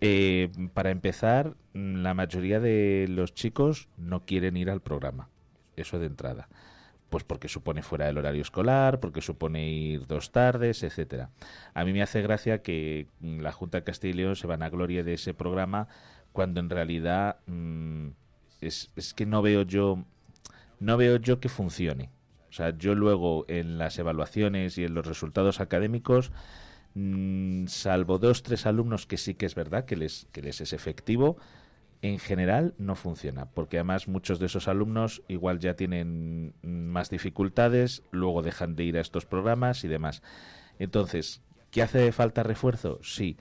[0.01, 5.29] Eh, para empezar, la mayoría de los chicos no quieren ir al programa,
[5.75, 6.49] eso de entrada.
[7.09, 11.29] Pues porque supone fuera del horario escolar, porque supone ir dos tardes, etcétera.
[11.73, 14.61] A mí me hace gracia que mm, la Junta de Castilla y León se van
[14.61, 15.87] a gloria de ese programa
[16.33, 18.09] cuando en realidad mm,
[18.61, 20.03] es, es que no veo yo
[20.79, 22.09] no veo yo que funcione.
[22.49, 26.31] O sea, yo luego en las evaluaciones y en los resultados académicos,
[26.97, 31.37] mm, salvo dos, tres alumnos que sí que es verdad que les, es efectivo,
[32.01, 38.03] en general no funciona, porque además muchos de esos alumnos igual ya tienen más dificultades,
[38.11, 40.21] luego dejan de ir a estos programas y demás.
[40.79, 41.41] Entonces,
[41.71, 42.99] ¿qué hace falta refuerzo?
[43.03, 43.37] Sí.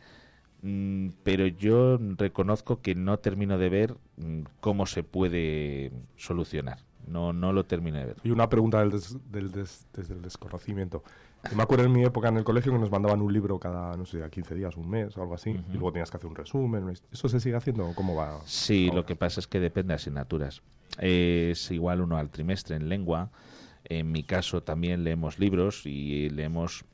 [0.62, 6.78] Mm, pero yo reconozco que no termino de ver mm, cómo se puede solucionar.
[7.06, 8.16] No, no lo termino de ver.
[8.24, 11.04] Y una pregunta del des- del des- desde el desconocimiento.
[11.50, 13.96] Yo me acuerdo en mi época en el colegio que nos mandaban un libro cada,
[13.96, 16.28] no sé, a 15 días, un mes o algo así, y luego tenías que hacer
[16.28, 16.92] un resumen.
[17.12, 18.40] ¿Eso se sigue haciendo o cómo va?
[18.44, 20.62] Sí, lo que pasa es que depende de asignaturas.
[20.98, 23.30] Es igual uno al trimestre en lengua.
[23.84, 26.84] En mi caso también leemos libros y leemos...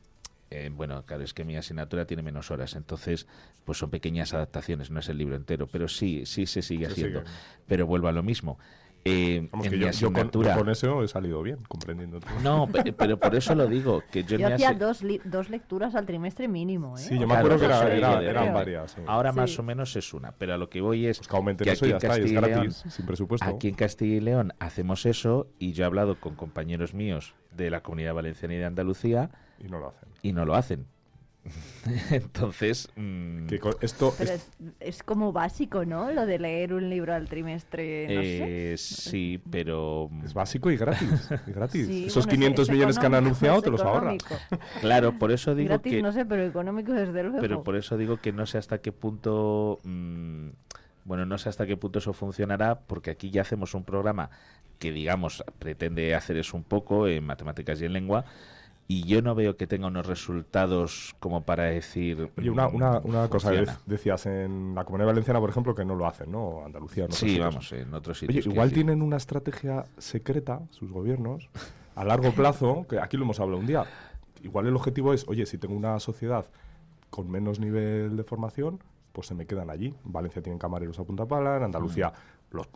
[0.50, 3.26] eh, bueno, claro, es que mi asignatura tiene menos horas, entonces
[3.64, 6.92] pues son pequeñas adaptaciones, no es el libro entero, pero sí, sí se sigue Se
[6.92, 7.20] haciendo.
[7.20, 7.30] sigue.
[7.66, 8.59] Pero vuelvo a lo mismo.
[9.05, 10.53] Eh, Vamos, en que mi yo, yo con, asignatura...
[10.55, 12.38] yo con eso he salido bien, comprendiendo todo.
[12.40, 16.07] No, pe- pero por eso lo digo, que yo, Yo hacía dos, dos lecturas al
[16.07, 17.00] trimestre mínimo, ¿eh?
[17.03, 19.00] Sí, yo me Claro, acuerdo que eso era- era- eran varias, sí.
[19.07, 19.36] Ahora Sí.
[19.38, 21.72] más o menos es una, pero a lo que voy es Pues que aumenten que
[21.72, 23.46] eso ya está, y es gratis, sin presupuesto.
[23.48, 27.70] Aquí en Castilla y León hacemos eso y yo he hablado con compañeros míos de
[27.70, 30.09] la Comunidad Valenciana y de Andalucía Y no lo hacen.
[30.22, 30.86] y no lo hacen.
[32.11, 36.12] Entonces, mm, Que con esto, Pero es, es como básico, ¿no?
[36.12, 38.72] Lo de leer un libro al trimestre, no sé.
[38.72, 41.28] eh, sí, pero mm, es básico y gratis.
[41.47, 41.86] y gratis.
[41.86, 44.14] Sí, Esos bueno, es- 500 es millones que han anunciado te los ahorra.
[44.14, 44.36] económico.
[44.80, 47.38] claro, por eso digo Gratis que no sé, pero económico desde luego.
[47.40, 50.49] pero por eso digo que no sé hasta qué punto mm,
[51.05, 54.30] bueno no sé hasta qué punto eso funcionará porque aquí ya hacemos un programa
[54.78, 58.24] que digamos pretende hacer eso un poco en matemáticas y en lengua
[58.89, 63.07] y yo no veo que tenga unos resultados como para decir Oye, una, una, mm,
[63.07, 66.64] una cosa que decías en la Comunidad Valenciana, por ejemplo, que no lo hacen, ¿no?
[66.64, 70.91] Andalucía, no sí vamos en otros Oye, sitios quiero igual tienen una estrategia secreta, sus
[70.91, 71.49] gobiernos,
[71.95, 73.85] a largo plazo, que aquí lo hemos hablado un día,
[74.43, 76.47] igual el objetivo es, oye, si tengo una sociedad
[77.11, 78.80] con menos nivel de formación,
[79.12, 79.95] pues se me quedan allí.
[80.05, 82.12] En Valencia tienen camareros a punta pala, en Andalucía
[82.55, 82.68] los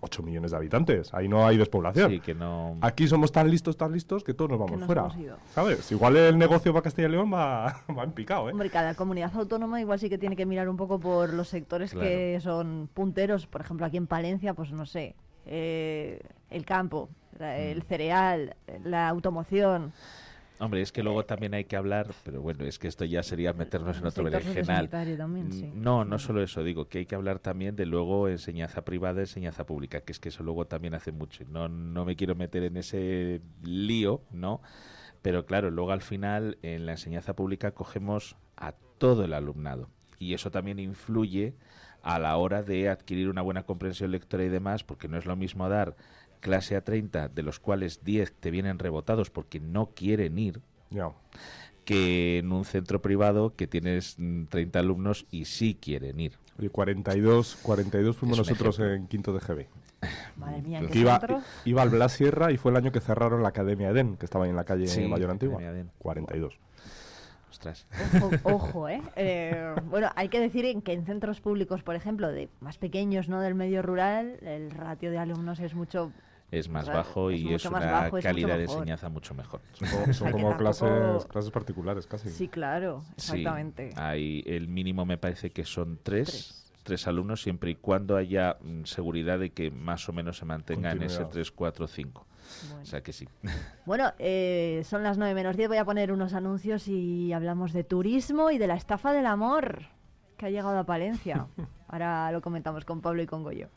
[0.00, 2.10] 8 millones de habitantes, ahí no hay despoblación.
[2.10, 2.76] Sí, que no...
[2.80, 5.08] Aquí somos tan listos, tan listos que todos nos vamos nos fuera.
[5.54, 5.90] ¿Sabes?
[5.92, 8.52] Igual el negocio para Castilla y León va, va en picado, ¿eh?
[8.52, 11.92] Hombre, cada comunidad autónoma igual sí que tiene que mirar un poco por los sectores
[11.92, 13.46] que son punteros.
[13.46, 15.14] Por ejemplo, aquí en Palencia, pues no sé,
[15.46, 16.20] eh,
[16.50, 17.08] el campo,
[17.38, 17.82] la- el Mm.
[17.86, 19.92] cereal, la automoción.
[20.60, 23.52] Hombre, es que luego también hay que hablar, pero bueno, es que esto ya sería
[23.52, 24.88] meternos en otro berenjenal.
[24.88, 25.66] también, sí.
[25.66, 29.20] Mm, No, no solo eso, digo que hay que hablar también de luego enseñanza privada,
[29.20, 31.44] enseñanza pública, que es que eso luego también hace mucho.
[31.48, 34.60] No, no me quiero meter en ese lío, ¿no?
[35.22, 39.88] Pero claro, luego al final en la enseñanza pública cogemos a todo el alumnado
[40.18, 41.54] y eso también influye
[42.02, 45.36] a la hora de adquirir una buena comprensión lectora y demás, porque no es lo
[45.36, 45.96] mismo dar
[46.44, 50.60] clase a 30, de los cuales 10 te vienen rebotados porque no quieren ir,
[51.86, 56.38] que en un centro privado que tienes mm, 30 alumnos y sí quieren ir.
[56.58, 58.94] Oye, 42, 42 fuimos nosotros ejemplo.
[58.94, 59.66] en quinto de GB.
[60.36, 61.40] Madre mía, ¿en Que qué iba, centro?
[61.64, 64.44] iba al Blas Sierra y fue el año que cerraron la Academia Eden, que estaba
[64.44, 65.56] ahí en la calle Sí, Mayor Antigua.
[65.56, 65.90] Academia Edén.
[65.98, 66.58] 42.
[67.50, 67.86] Ostras.
[68.20, 69.00] Ojo, ojo, ¿eh?
[69.16, 73.28] Eh, Bueno, hay que decir en que en centros públicos, por ejemplo, de más pequeños,
[73.28, 76.12] no del medio rural, el ratio de alumnos es mucho...
[76.50, 79.60] Es más Claro, bajo es y es una bajo, es calidad de enseñanza mucho mejor.
[79.72, 82.30] Son como, son como tampoco- clases, clases particulares casi.
[82.30, 83.90] Sí, claro, Sí, exactamente.
[83.96, 88.84] hay, el mínimo me parece que son tres, tres, alumnos, siempre y cuando haya mm,
[88.84, 91.32] seguridad de que más o menos se mantenga en ese Continuidad.
[91.32, 92.26] 3, 4, 5.
[92.68, 92.82] Bueno.
[92.82, 93.26] O sea que sí.
[93.86, 95.68] Bueno, eh, son las 9 menos 10.
[95.70, 99.86] Voy a poner unos anuncios y hablamos de turismo y de la estafa del amor
[100.36, 101.46] que ha llegado a Palencia.
[101.88, 103.70] Ahora lo comentamos con Pablo y con Goyo.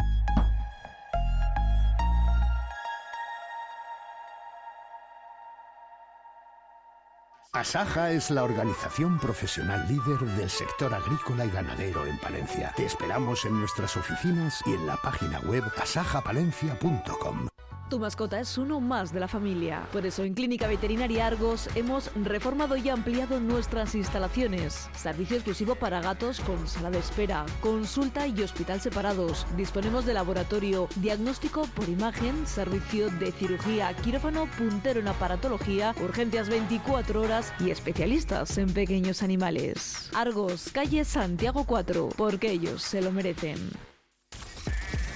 [7.60, 12.72] Asaja es la organización profesional líder del sector agrícola y ganadero en Palencia.
[12.76, 17.47] Te esperamos en nuestras oficinas y en la página web asajapalencia.com.
[17.90, 19.88] Tu mascota es uno más de la familia.
[19.94, 24.90] Por eso en Clínica Veterinaria Argos hemos reformado y ampliado nuestras instalaciones.
[24.94, 29.48] Servicio exclusivo para gatos con sala de espera, consulta y hospital separados.
[29.56, 37.22] Disponemos de laboratorio, diagnóstico por imagen, servicio de cirugía, quirófano puntero en aparatología, urgencias 24
[37.22, 40.10] horas y especialistas en pequeños animales.
[40.14, 43.87] Argos, calle Santiago 4, porque ellos se lo merecen.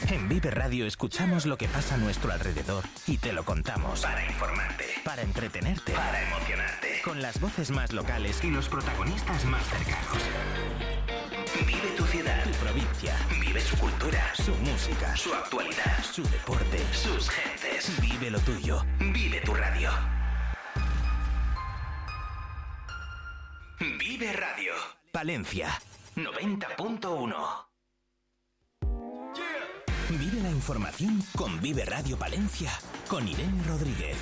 [0.10, 4.02] En Vive Radio escuchamos lo que pasa a nuestro alrededor y te lo contamos.
[4.02, 7.02] Para informarte, para entretenerte, para emocionarte.
[7.04, 10.18] Con las voces más locales y los protagonistas más cercanos.
[11.66, 13.16] Vive tu ciudad, tu provincia.
[13.40, 18.02] Vive su cultura, su música, su actualidad, su deporte, sus gentes.
[18.02, 18.84] Vive lo tuyo.
[19.00, 19.92] Vive tu radio.
[23.80, 24.74] Vive Radio.
[25.12, 25.82] Palencia
[26.16, 27.71] 90.1.
[30.20, 32.72] Vive la información con Vive Radio Palencia,
[33.08, 34.18] con Irene Rodríguez.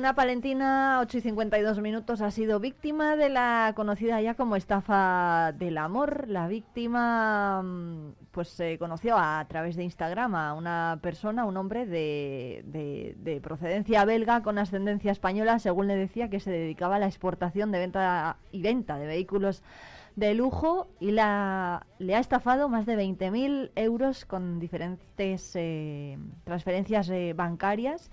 [0.00, 5.52] Una palentina, 8 y 52 minutos, ha sido víctima de la conocida ya como estafa
[5.52, 6.24] del amor.
[6.26, 11.84] La víctima mm, pues se conoció a, través de Instagram a una persona, un hombre
[11.84, 16.98] de, de- de procedencia belga con ascendencia española, según le decía, que se dedicaba a
[16.98, 19.62] la exportación de venta y venta de vehículos
[20.16, 27.10] de lujo y la, le ha estafado más de 20.000 euros con diferentes eh, transferencias
[27.10, 28.10] eh, bancarias.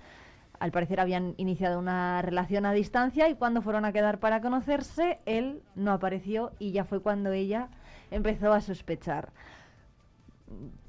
[0.60, 5.20] Al parecer habían iniciado una relación a distancia y cuando fueron a quedar para conocerse,
[5.24, 7.68] él no apareció y ya fue cuando ella
[8.10, 9.30] empezó a sospechar.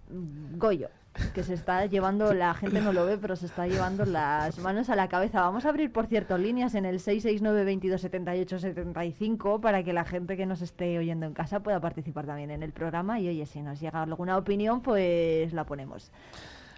[0.10, 0.90] Goyo,
[1.34, 4.90] que se está llevando, la gente no lo ve, pero se está llevando las manos
[4.90, 5.42] a la cabeza.
[5.42, 10.06] Vamos a abrir, por cierto, líneas en el 669 22 78 75 para que la
[10.06, 13.20] gente que nos esté oyendo en casa pueda participar también en el programa.
[13.20, 16.12] Y oye, si nos llega alguna opinión, pues la ponemos.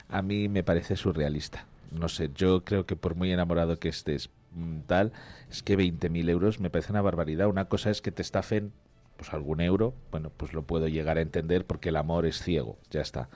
[0.10, 1.66] A mí me parece surrealista.
[1.92, 5.12] No sé, yo creo que por muy enamorado que estés mm, tal,
[5.50, 7.48] es que 20.000 euros me parece una barbaridad.
[7.48, 8.72] Una cosa es que te estafen
[9.18, 12.80] pues algún euro, bueno, pues lo puedo llegar a entender porque el amor es ciego,
[12.90, 13.30] ya está.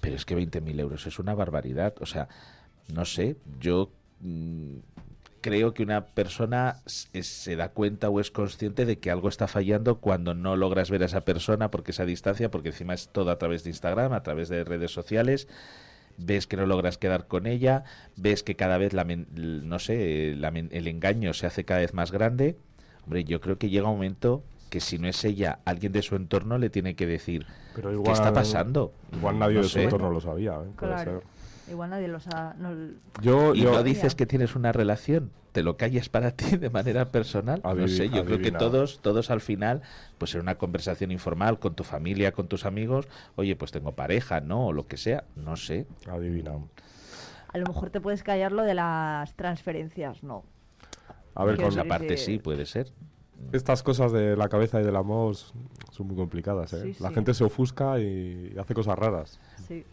[0.00, 1.94] Pero es que 20.000 euros es una barbaridad.
[2.00, 2.28] O sea,
[2.92, 4.78] no sé, yo mm,
[5.40, 10.00] creo que una persona se da cuenta o es consciente de que algo está fallando
[10.00, 13.38] cuando no logras ver a esa persona porque esa distancia, porque encima es todo a
[13.38, 15.46] través de Instagram, a través de redes sociales
[16.18, 17.84] ves que no logras quedar con ella,
[18.16, 22.58] ves que cada vez, la, no sé, el engaño se hace cada vez más grande.
[23.04, 26.16] Hombre, yo creo que llega un momento que si no es ella, alguien de su
[26.16, 28.92] entorno le tiene que decir qué está pasando.
[29.12, 30.56] Igual nadie de su entorno lo sabía.
[30.56, 30.70] ¿eh?
[30.76, 31.22] Claro.
[31.70, 32.54] Igual nadie lo sabe.
[33.20, 37.08] yo, y no dices que tienes una relación, te lo calles para ti de manera
[37.08, 37.60] personal.
[37.62, 39.82] no sé, yo creo que todos, todos al final,
[40.18, 44.40] pues en una conversación informal con tu familia, con tus amigos, oye, pues tengo pareja,
[44.40, 44.66] ¿no?
[44.66, 45.86] O lo que sea, no sé.
[46.08, 46.52] Adivina.
[47.50, 50.44] A lo mejor te puedes callar lo de las transferencias, ¿no?
[51.34, 52.88] A ver, con esa parte sí, puede ser.
[53.52, 56.72] Estas cosas de la cabeza y del amor son muy complicadas.
[56.74, 56.94] ¿eh?
[57.00, 59.40] la gente se ofusca y hace cosas raras.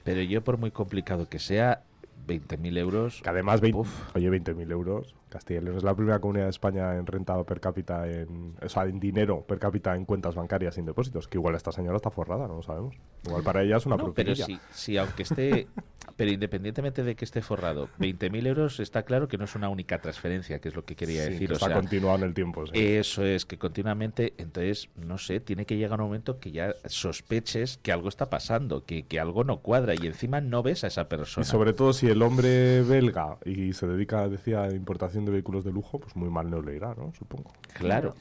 [0.04, 1.84] Pero yo, por muy complicado que sea,
[2.28, 3.22] 20.000 euros.
[3.22, 5.16] Que además, oye, 20.000 euros.
[5.36, 8.69] Castilla y León es la primera comunidad de España en renta per cápita, en, o
[8.69, 11.27] sea, en dinero per cápita en cuentas bancarias sin depósitos.
[11.27, 12.95] Que igual esta señora está forrada, no lo sabemos.
[13.25, 14.33] Igual para ella es una no, Pero
[14.71, 15.67] sí, aunque esté.
[16.15, 19.99] pero independientemente de que esté forrado, 20.000 euros está claro que no es una única
[19.99, 21.49] transferencia, que es lo que quería decir.
[21.49, 22.63] Que está continuado en el tiempo.
[22.71, 24.33] Eso es, que continuamente.
[24.38, 28.86] Entonces, no sé, tiene que llegar un momento que ya sospeches que algo está pasando,
[28.86, 31.45] que, que algo no cuadra y encima no ves a esa persona.
[31.45, 35.63] Y sobre todo si el hombre belga y se dedica, decía, a importación de vehículos
[35.63, 37.11] de lujo, pues muy mal no le irá, ¿no?
[37.13, 37.51] Supongo.
[37.73, 38.15] Claro.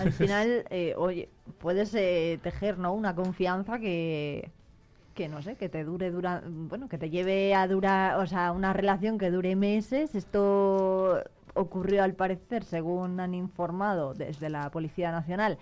[0.00, 1.28] Al final, eh, oye,
[1.58, 2.92] puedes eh, tejer, ¿no?
[2.94, 4.50] Una confianza que,
[5.14, 8.52] que no sé, que te dure, dura, bueno, que te lleve a durar, o sea,
[8.52, 10.14] una relación que dure meses.
[10.14, 11.22] Esto
[11.54, 15.58] ocurrió al parecer, según han informado desde la Policía Nacional,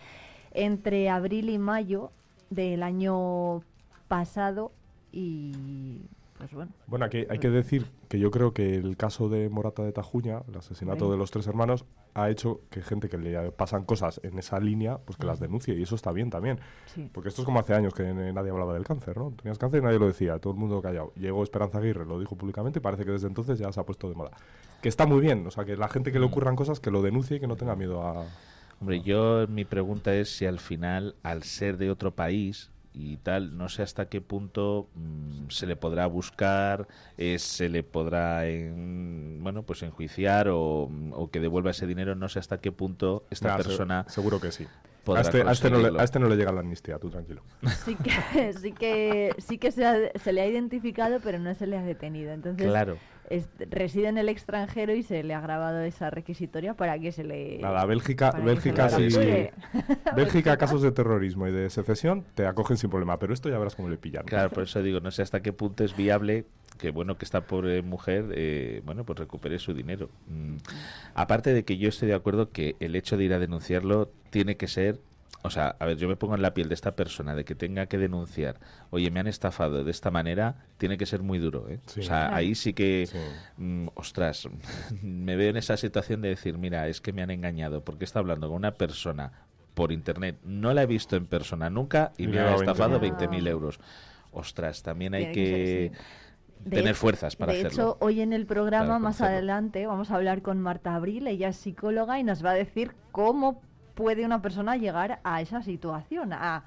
[0.53, 2.11] entre abril y mayo
[2.51, 3.63] del año
[4.09, 4.73] pasado
[5.11, 6.01] y
[6.43, 6.73] pues bueno.
[6.89, 10.43] Bueno, aquí hay que decir que yo creo que el caso de Morata de Tajuña,
[10.49, 11.85] el asesinato de los tres hermanos,
[12.15, 15.75] ha hecho que gente que le pasan cosas en esa línea, pues que las denuncie.
[15.75, 16.59] Y eso está bien también.
[17.13, 19.31] Porque esto es como hace años que nadie hablaba del cáncer, ¿no?
[19.31, 21.13] Tenías cáncer y nadie lo decía, todo el mundo callado.
[21.15, 24.09] Llegó Esperanza Aguirre, lo dijo públicamente y parece que desde entonces ya se ha puesto
[24.09, 24.33] de moda.
[24.83, 27.03] Que está muy bien, o sea, que la gente que le ocurran cosas, que lo
[27.03, 28.27] denuncie y que no tenga miedo a...
[28.81, 33.57] Hombre, yo mi pregunta es si al final, al ser de otro país, y tal.
[33.57, 39.41] No sé hasta qué punto mm, se le podrá buscar, eh, se le podrá en,
[39.43, 42.15] bueno pues enjuiciar o, o, que devuelva ese dinero.
[42.15, 44.05] No sé hasta qué punto esta persona.
[44.09, 44.67] seguro que sí.
[45.05, 47.43] A este, a, este no le, a este, no le, llega la amnistía, tú tranquilo.
[47.85, 51.77] Sí que, sí que, sí que se, se, le ha identificado, pero no se le
[51.77, 52.33] ha detenido.
[52.33, 52.97] Entonces, claro
[53.71, 57.59] reside en el extranjero y se le ha grabado esa requisitoria para que se le...
[57.59, 59.09] Nada, Bélgica, Bélgica, sí,
[60.17, 63.75] Bélgica, casos de terrorismo y de secesión te acogen sin problema, pero esto ya verás
[63.75, 64.25] cómo le pillan.
[64.25, 66.47] Claro, por eso digo, no sé hasta qué punto es viable
[66.79, 70.57] que bueno que esta pobre mujer eh, bueno pues recupere su dinero mm.
[71.15, 74.57] aparte de que yo estoy de acuerdo que el hecho de ir a denunciarlo tiene
[74.57, 74.99] que ser
[75.43, 77.57] o sea, a ver, yo me pongo en la piel de esta persona, de que
[77.57, 81.69] tenga que denunciar, oye, me han estafado de esta manera, tiene que ser muy duro,
[81.69, 81.81] ¿eh?
[81.99, 83.09] O sea, ahí sí que,
[83.57, 84.49] mm, ostras,
[85.03, 88.21] me veo en esa situación de decir, mira, es que me han engañado, porque está
[88.21, 89.33] hablando con una persona
[89.75, 93.81] por internet, no la he visto en persona nunca y, me ha estafado 20.000 euros.
[94.31, 95.93] Ostras, también hay que...
[96.69, 97.69] tener fuerzas para hacerlo.
[97.69, 101.49] De hecho, hoy en el programa, más adelante, vamos a hablar con Marta Abril, ella
[101.49, 103.61] es psicóloga y nos va a decir cómo
[103.95, 106.65] puede una persona llegar a esa situación, a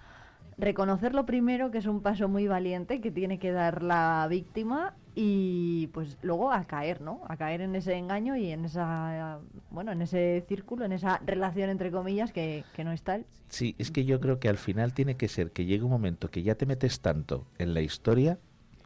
[0.57, 5.87] reconocerlo primero, que es un paso muy valiente que tiene que dar la víctima y
[5.87, 7.21] pues luego a caer, ¿no?
[7.27, 9.39] A caer en ese engaño y en esa
[9.71, 13.25] bueno, en ese círculo, en esa relación entre comillas que, que no es tal.
[13.49, 16.29] Sí, es que yo creo que al final tiene que ser que llegue un momento
[16.29, 18.39] que ya te metes tanto en la historia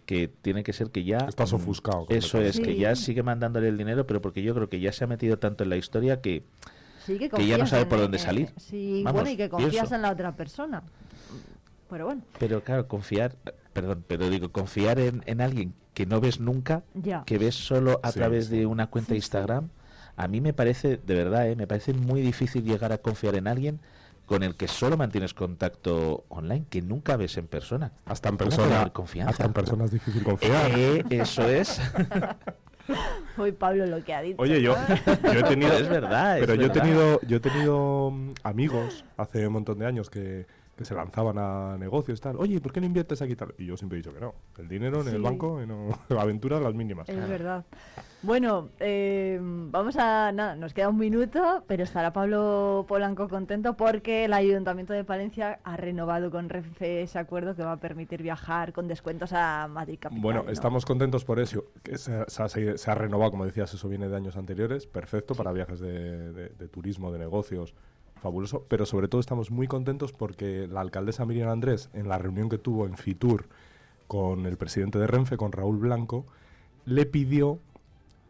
[0.05, 2.07] que tiene que ser que ya estás ofuscado.
[2.09, 5.03] Eso es, que ya sigue mandándole el dinero, pero porque yo creo que ya se
[5.03, 6.43] ha metido tanto en la historia que
[7.17, 8.51] que, ya no sabe por dónde salir.
[8.57, 10.83] sí, bueno, y que confías en la otra persona.
[11.89, 12.21] Pero bueno.
[12.37, 13.35] Pero claro, confiar,
[13.73, 16.83] perdón, pero digo, confiar en, alguien que no ves nunca,
[17.25, 19.69] que ves solo a través de una cuenta de Instagram,
[20.15, 21.55] a mí me parece, de verdad, ¿eh?
[21.55, 23.79] me parece muy difícil llegar a confiar en alguien
[24.25, 27.93] con el que solo mantienes contacto online, que nunca ves en persona.
[28.05, 29.31] Hasta en ¿Cómo persona, confianza?
[29.31, 30.71] hasta en persona es difícil confiar.
[30.77, 31.81] Eh, eso es.
[33.37, 34.41] Hoy Pablo lo que ha dicho.
[34.41, 35.33] Oye, yo, ¿no?
[35.33, 35.73] yo he tenido.
[35.79, 39.79] Es verdad, es Pero yo he tenido, yo he tenido mm, amigos hace un montón
[39.79, 40.45] de años que,
[40.79, 42.37] que se lanzaban a negocios y tal.
[42.37, 43.53] Oye, ¿por qué no inviertes aquí y tal?
[43.57, 44.33] Y yo siempre he dicho que no.
[44.57, 47.09] El dinero en el banco, no, aventuras las mínimas.
[47.09, 47.65] Es verdad.
[48.21, 50.31] Bueno, eh, vamos a.
[50.31, 55.59] Nada, nos queda un minuto, pero estará Pablo Polanco contento porque el Ayuntamiento de Palencia
[55.65, 59.97] ha renovado con Renfe ese acuerdo que va a permitir viajar con descuentos a Madrid
[59.99, 60.21] Capital.
[60.21, 60.49] Bueno, ¿no?
[60.51, 61.65] estamos contentos por eso.
[61.83, 64.87] Que se, se ha, se- se ha renovado, como decías, eso viene de años anteriores.
[64.87, 67.75] Perfecto para viajes de, de- de turismo, de negocios.
[68.19, 68.65] Fabuloso.
[68.67, 72.57] Pero sobre todo estamos muy contentos porque la alcaldesa Miriam Andrés, en la reunión que
[72.57, 73.47] tuvo en Fitur
[74.07, 76.25] con el presidente de Renfe, con Raúl Blanco,
[76.85, 77.59] le pidió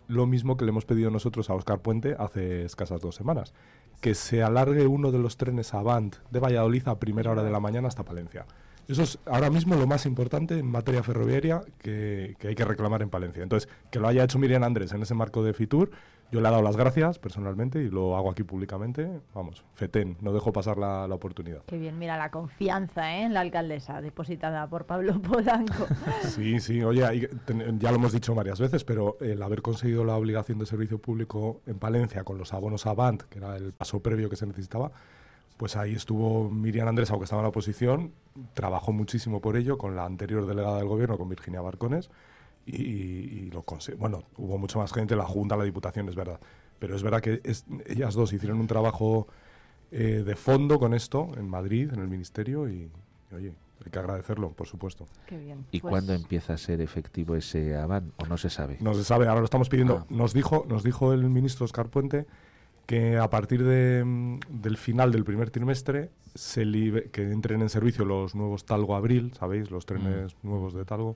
[0.08, 3.54] lo mismo que le hemos pedido nosotros a Oscar Puente hace escasas dos semanas.
[4.02, 7.60] Que se alargue uno de los trenes Avant de Valladolid a primera hora de la
[7.60, 8.46] mañana hasta Palencia.
[8.88, 13.04] Eso es ahora mismo lo más importante en materia ferroviaria que, que hay que reclamar
[13.04, 13.44] en Palencia.
[13.44, 15.92] Entonces, que lo haya hecho Miriam Andrés en ese marco de Fitur,
[16.32, 19.22] yo le he dado las gracias personalmente y lo hago aquí públicamente.
[19.34, 21.64] Vamos, FETEN, no dejo pasar la, la oportunidad.
[21.66, 23.24] Qué bien, mira la confianza ¿eh?
[23.24, 25.88] en la alcaldesa depositada por Pablo Polanco.
[26.24, 27.30] Sí, sí, oye,
[27.80, 31.62] ya lo hemos dicho varias veces, pero el haber conseguido la obligación de servicio público
[31.66, 34.92] en Palencia con los abonos Avant, que era el paso previo que se necesitaba,
[35.58, 38.14] pues ahí estuvo Miriam Andrés, aunque estaba en la oposición,
[38.54, 42.10] trabajó muchísimo por ello con la anterior delegada del gobierno, con Virginia Barcones,
[42.78, 44.00] y, y lo consiguió.
[44.00, 46.40] Bueno, hubo mucha más gente, la Junta, la Diputación, es verdad.
[46.80, 49.28] Pero es verdad que es- ellas dos hicieron un trabajo
[49.92, 52.92] eh, de fondo con esto en Madrid, en el Ministerio, y,
[53.32, 53.54] y, oye,
[53.84, 55.08] hay que agradecerlo, por supuesto.
[55.26, 55.66] Qué bien.
[55.72, 58.12] ¿Y Pues- cuándo empieza a ser efectivo ese aván?
[58.18, 58.78] ¿O no se sabe?
[58.82, 60.00] No se sabe, ahora lo estamos pidiendo.
[60.02, 60.06] Ah.
[60.10, 62.26] Nos dijo, nos dijo el ministro Oscar Puente
[62.86, 67.70] que a partir de, mm, del final del primer trimestre se libe- que entren en
[67.70, 69.70] servicio los nuevos Talgo Abril, ¿sabéis?
[69.72, 71.16] Los trenes nuevos de Talgo.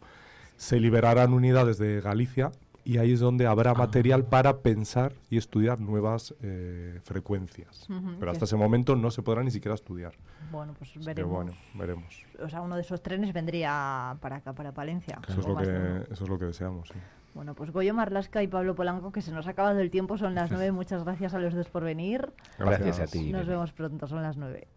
[0.58, 2.52] Se liberarán unidades de Galicia
[2.86, 7.88] y ahí es donde habrá material para pensar y estudiar nuevas eh, frecuencias.
[8.20, 10.14] Pero hasta ese momento no se podrá ni siquiera estudiar.
[10.52, 11.32] Bueno, pues veremos.
[11.32, 12.24] bueno, veremos.
[12.42, 15.20] O sea, uno de esos trenes vendría para acá, para Palencia.
[15.28, 16.90] Eso es, lo que, de eso es lo que deseamos.
[16.90, 16.96] sí.
[17.34, 20.36] Bueno, pues Goyo Marlasca y Pablo Polanco, que se nos ha acabado el tiempo, son
[20.36, 20.72] las nueve.
[20.72, 22.32] Muchas gracias a los dos por venir.
[22.60, 23.32] Gracias a ti.
[23.32, 24.68] Nos vemos pronto, son las nueve.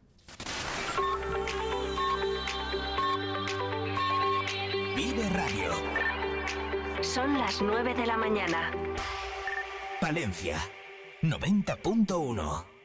[7.16, 8.70] Son las 9 de la mañana.
[10.02, 10.58] Palencia.
[11.22, 12.75] 90.1.